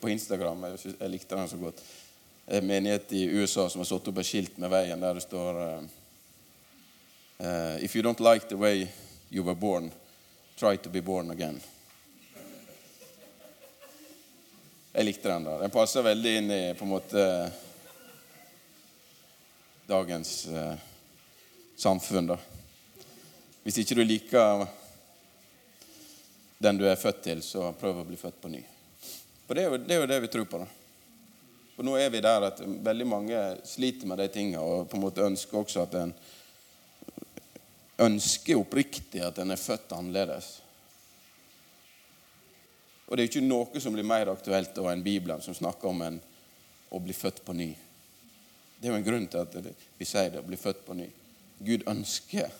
på 0.00 0.12
Instagram, 0.12 0.68
jeg, 0.76 1.10
likte 1.10 1.38
den 1.38 1.48
så 1.50 1.58
godt, 1.58 1.80
en 2.50 2.66
menighet 2.66 3.12
i 3.12 3.24
USA 3.24 3.68
som 3.70 3.80
har 3.80 3.86
satt 3.86 4.08
opp 4.08 4.18
et 4.18 4.26
skilt 4.26 4.56
med 4.58 4.72
veien 4.72 5.00
der 5.00 5.14
det 5.14 5.22
står 5.22 5.58
uh, 5.62 5.84
If 7.78 7.94
you 7.94 8.02
don't 8.02 8.20
like 8.20 8.48
the 8.48 8.56
way 8.56 8.88
you 9.30 9.44
were 9.44 9.54
born, 9.54 9.92
try 10.58 10.76
to 10.76 10.90
be 10.90 11.00
born 11.00 11.30
again. 11.30 11.60
Jeg 14.92 15.04
likte 15.04 15.28
den. 15.28 15.44
der. 15.44 15.60
Den 15.60 15.70
passer 15.70 16.02
veldig 16.02 16.32
inn 16.36 16.50
i 16.50 16.74
på 16.74 16.84
en 16.84 16.90
måte 16.90 17.52
dagens 19.86 20.46
uh, 20.50 20.74
samfunn. 21.76 22.32
da. 22.34 22.38
Hvis 23.62 23.78
ikke 23.78 23.94
du 23.94 24.04
liker 24.04 24.66
den 26.58 26.82
du 26.82 26.84
er 26.90 26.98
født 26.98 27.22
til, 27.30 27.46
så 27.46 27.70
prøv 27.72 28.02
å 28.02 28.08
bli 28.10 28.18
født 28.18 28.42
på 28.42 28.50
ny. 28.50 28.66
For 29.46 29.54
det 29.54 29.64
er, 29.64 29.70
jo, 29.70 29.82
det 29.86 29.94
er 29.96 30.02
jo 30.02 30.10
det 30.10 30.22
vi 30.26 30.34
tror 30.34 30.50
på. 30.50 30.64
da. 30.66 30.79
For 31.80 31.86
nå 31.88 31.94
er 31.96 32.10
vi 32.12 32.20
der 32.20 32.44
at 32.44 32.58
veldig 32.60 33.04
mange 33.08 33.38
sliter 33.64 34.04
med 34.04 34.18
de 34.20 34.26
tingene 34.28 34.60
og 34.60 34.90
på 34.92 34.98
en 34.98 35.00
måte 35.00 35.24
ønsker 35.24 35.56
også 35.62 35.86
at 35.86 35.94
en 35.96 36.10
ønsker 38.04 38.58
oppriktig 38.60 39.22
at 39.24 39.38
en 39.40 39.54
er 39.54 39.56
født 39.56 39.94
annerledes. 39.96 40.48
Og 43.06 43.16
det 43.16 43.22
er 43.22 43.24
jo 43.24 43.30
ikke 43.30 43.42
noe 43.46 43.80
som 43.80 43.96
blir 43.96 44.04
mer 44.04 44.28
aktuelt 44.28 44.76
enn 44.76 45.04
Bibelen, 45.06 45.40
som 45.40 45.56
snakker 45.56 45.88
om 45.88 46.02
en 46.04 46.18
å 46.92 47.00
bli 47.00 47.16
født 47.16 47.40
på 47.46 47.54
ny. 47.56 47.70
Det 48.76 48.90
er 48.90 48.92
jo 48.92 48.98
en 48.98 49.06
grunn 49.06 49.24
til 49.32 49.40
at 49.40 49.56
vi 49.96 50.08
sier 50.10 50.34
det, 50.34 50.42
å 50.42 50.48
bli 50.50 50.58
født 50.60 50.82
på 50.84 50.96
ny. 50.98 51.06
Gud 51.64 51.86
ønsker 51.88 52.50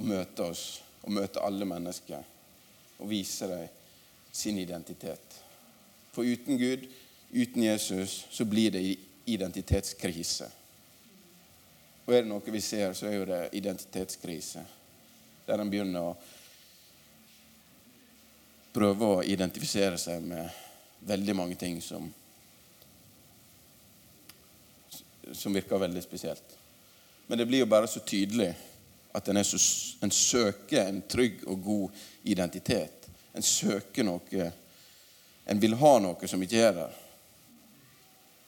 å 0.00 0.06
møte 0.06 0.46
oss 0.46 0.62
og 1.02 1.12
møte 1.12 1.44
alle 1.44 1.68
mennesker 1.68 2.24
og 3.02 3.12
vise 3.12 3.50
dem 3.52 3.68
sin 4.32 4.62
identitet. 4.64 5.36
For 6.16 6.24
uten 6.24 6.56
Gud, 6.56 6.88
uten 7.30 7.62
Jesus, 7.62 8.26
så 8.30 8.44
blir 8.44 8.70
det 8.70 8.96
identitetskrise. 9.24 10.48
Og 12.06 12.14
er 12.14 12.22
det 12.24 12.30
noe 12.30 12.52
vi 12.52 12.60
ser, 12.64 12.92
så 12.96 13.06
er 13.08 13.18
jo 13.18 13.26
det 13.28 13.42
identitetskrise. 13.58 14.62
Der 15.46 15.60
en 15.60 15.70
begynner 15.70 16.08
å 16.08 16.16
prøve 18.72 19.10
å 19.10 19.20
identifisere 19.24 19.98
seg 20.00 20.24
med 20.24 20.48
veldig 21.08 21.36
mange 21.36 21.58
ting 21.60 21.82
som 21.84 22.08
som 25.32 25.52
virker 25.52 25.78
veldig 25.78 26.02
spesielt. 26.02 26.58
Men 27.26 27.38
det 27.38 27.46
blir 27.46 27.58
jo 27.58 27.66
bare 27.66 27.86
så 27.86 28.00
tydelig 28.00 28.54
at 29.12 29.28
en, 29.28 29.44
så, 29.44 29.58
en 30.00 30.10
søker 30.10 30.86
en 30.86 31.02
trygg 31.02 31.44
og 31.46 31.62
god 31.62 31.90
identitet. 32.22 33.08
En 33.32 33.42
søker 33.42 34.04
noe 34.04 34.52
En 35.48 35.60
vil 35.60 35.74
ha 35.80 35.90
noe 35.98 36.28
som 36.28 36.42
ikke 36.44 36.60
er 36.60 36.74
der. 36.76 36.96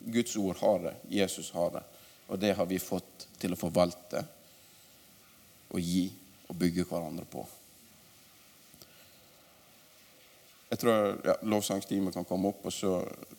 Guds 0.01 0.37
ord 0.37 0.57
har 0.57 0.79
det. 0.79 0.95
Jesus 1.09 1.51
har 1.53 1.71
det. 1.71 1.83
Og 2.27 2.39
det 2.39 2.55
har 2.57 2.67
vi 2.67 2.79
fått 2.79 3.27
til 3.39 3.53
å 3.53 3.59
forvalte 3.59 4.23
og 5.71 5.81
gi 5.81 6.05
og 6.51 6.57
bygge 6.59 6.87
hverandre 6.89 7.27
på. 7.31 7.45
Jeg 10.71 10.79
tror 10.79 11.21
ja, 11.27 11.35
lovsangstimen 11.43 12.15
kan 12.15 12.27
komme 12.27 12.53
opp, 12.53 12.67
og 12.67 12.75
så 12.75 12.93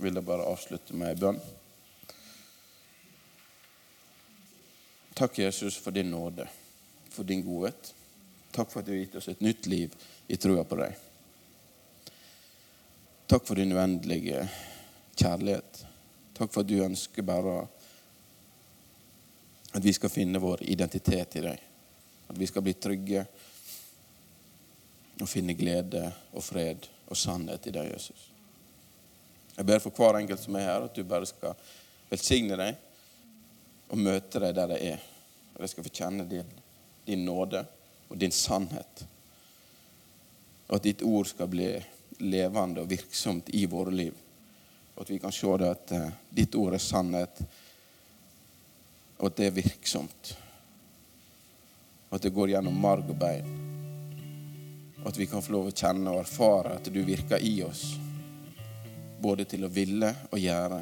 vil 0.04 0.20
jeg 0.20 0.28
bare 0.28 0.48
avslutte 0.52 0.96
med 1.00 1.14
ei 1.14 1.20
bønn. 1.20 1.40
Takk, 5.16 5.40
Jesus, 5.40 5.78
for 5.80 5.96
din 5.96 6.12
nåde, 6.12 6.48
for 7.12 7.28
din 7.28 7.44
godhet. 7.46 7.94
Takk 8.52 8.72
for 8.72 8.82
at 8.82 8.90
du 8.90 8.92
har 8.92 9.00
gitt 9.00 9.16
oss 9.16 9.30
et 9.32 9.44
nytt 9.44 9.68
liv 9.72 9.96
i 10.28 10.40
trua 10.40 10.66
på 10.68 10.80
deg. 10.80 10.98
Takk 13.32 13.48
for 13.48 13.56
din 13.56 13.72
uendelige 13.72 14.44
kjærlighet. 15.16 15.86
Takk 16.42 16.54
for 16.56 16.66
at 16.66 16.70
du 16.72 16.80
ønsker 16.82 17.22
bare 17.22 17.60
at 19.78 19.84
vi 19.86 19.92
skal 19.94 20.10
finne 20.10 20.40
vår 20.42 20.64
identitet 20.74 21.36
i 21.38 21.44
deg. 21.46 21.60
At 22.34 22.40
vi 22.40 22.48
skal 22.50 22.64
bli 22.66 22.74
trygge 22.82 23.22
og 25.22 25.30
finne 25.30 25.54
glede 25.54 26.02
og 26.34 26.42
fred 26.42 26.88
og 27.06 27.20
sannhet 27.20 27.68
i 27.70 27.74
deg, 27.76 27.92
Jesus. 27.92 28.24
Jeg 29.54 29.68
ber 29.70 29.84
for 29.84 29.94
hver 29.94 30.18
enkelt 30.18 30.42
som 30.42 30.58
er 30.58 30.66
her, 30.66 30.88
at 30.88 30.98
du 30.98 31.06
bare 31.06 31.30
skal 31.30 31.54
velsigne 32.10 32.58
deg 32.58 32.82
og 33.94 34.02
møte 34.02 34.42
deg 34.42 34.58
der 34.58 34.74
de 34.74 34.82
er. 34.96 35.06
Og 35.54 35.62
de 35.62 35.70
skal 35.70 35.86
få 35.86 35.94
kjenne 36.02 36.26
din, 36.26 36.52
din 37.06 37.22
nåde 37.30 37.62
og 38.10 38.18
din 38.18 38.34
sannhet. 38.34 39.06
Og 40.72 40.80
at 40.80 40.90
ditt 40.90 41.06
ord 41.06 41.30
skal 41.36 41.54
bli 41.54 41.70
levende 42.26 42.82
og 42.82 42.90
virksomt 42.90 43.54
i 43.54 43.68
våre 43.70 43.94
liv. 43.94 44.18
At 44.96 45.10
vi 45.10 45.20
kan 45.20 45.32
se 45.32 45.58
det 45.58 45.70
at 45.72 45.94
uh, 45.96 46.08
ditt 46.30 46.56
ord 46.60 46.76
er 46.76 46.84
sannhet, 46.84 47.42
og 49.22 49.30
at 49.30 49.38
det 49.38 49.48
er 49.48 49.60
virksomt. 49.62 50.38
og 52.10 52.16
at 52.16 52.24
det 52.26 52.34
går 52.36 52.50
gjennom 52.52 52.76
marg 52.76 53.08
og 53.08 53.16
bein. 53.16 53.46
Og 55.00 55.08
at 55.08 55.18
vi 55.18 55.28
kan 55.32 55.42
få 55.42 55.54
lov 55.54 55.70
å 55.70 55.76
kjenne 55.76 56.12
og 56.12 56.20
erfare 56.20 56.74
at 56.76 56.90
du 56.92 57.00
virker 57.08 57.40
i 57.40 57.62
oss, 57.64 57.86
både 59.22 59.46
til 59.46 59.64
å 59.64 59.72
ville 59.72 60.10
og 60.28 60.40
gjøre 60.40 60.82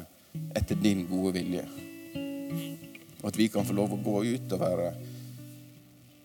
etter 0.58 0.80
din 0.82 1.06
gode 1.06 1.36
vilje. 1.38 1.62
Og 3.20 3.28
at 3.30 3.38
vi 3.38 3.46
kan 3.52 3.64
få 3.68 3.76
lov 3.78 3.94
å 3.94 4.02
gå 4.02 4.16
ut 4.26 4.56
og 4.56 4.60
være 4.64 4.90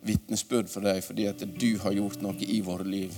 vitnesbyrd 0.05 0.73
for 0.73 0.86
deg 0.86 1.03
fordi 1.05 1.29
at 1.29 1.45
du 1.45 1.69
har 1.83 1.93
gjort 1.93 2.25
noe 2.25 2.49
i 2.49 2.59
våre 2.65 2.88
liv, 2.88 3.13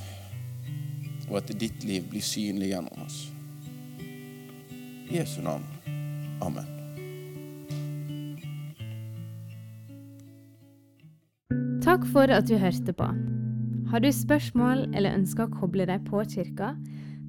og 1.30 1.40
at 1.40 1.56
ditt 1.56 1.88
liv 1.88 2.06
blir 2.12 2.24
synlig 2.24 2.74
gjennom 2.74 3.08
oss. 3.08 3.24
I 5.10 5.18
Jesu 5.18 5.42
navn. 5.42 5.64
Amen. 6.42 6.66
Takk 11.84 12.04
for 12.12 12.28
at 12.28 12.48
du 12.50 12.58
hørte 12.60 12.94
på. 12.94 13.08
Har 13.88 14.04
du 14.04 14.10
spørsmål 14.12 14.90
eller 14.92 15.16
ønsker 15.16 15.48
å 15.48 15.54
koble 15.62 15.86
deg 15.88 16.04
på 16.10 16.20
kirka, 16.28 16.74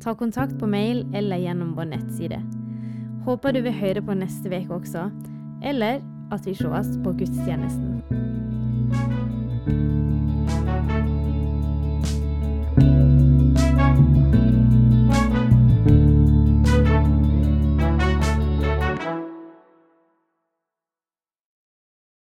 ta 0.02 0.14
kontakt 0.18 0.58
på 0.58 0.66
mail 0.66 1.04
eller 1.14 1.38
gjennom 1.38 1.76
vår 1.78 1.92
nettside. 1.92 2.40
Håper 3.26 3.54
du 3.54 3.62
vil 3.62 3.78
høre 3.78 4.02
på 4.02 4.18
neste 4.18 4.50
uke 4.50 4.80
også, 4.80 5.08
eller 5.62 6.02
at 6.34 6.46
vi 6.46 6.54
sees 6.58 6.96
på 7.04 7.14
gudstjenesten. 7.22 8.37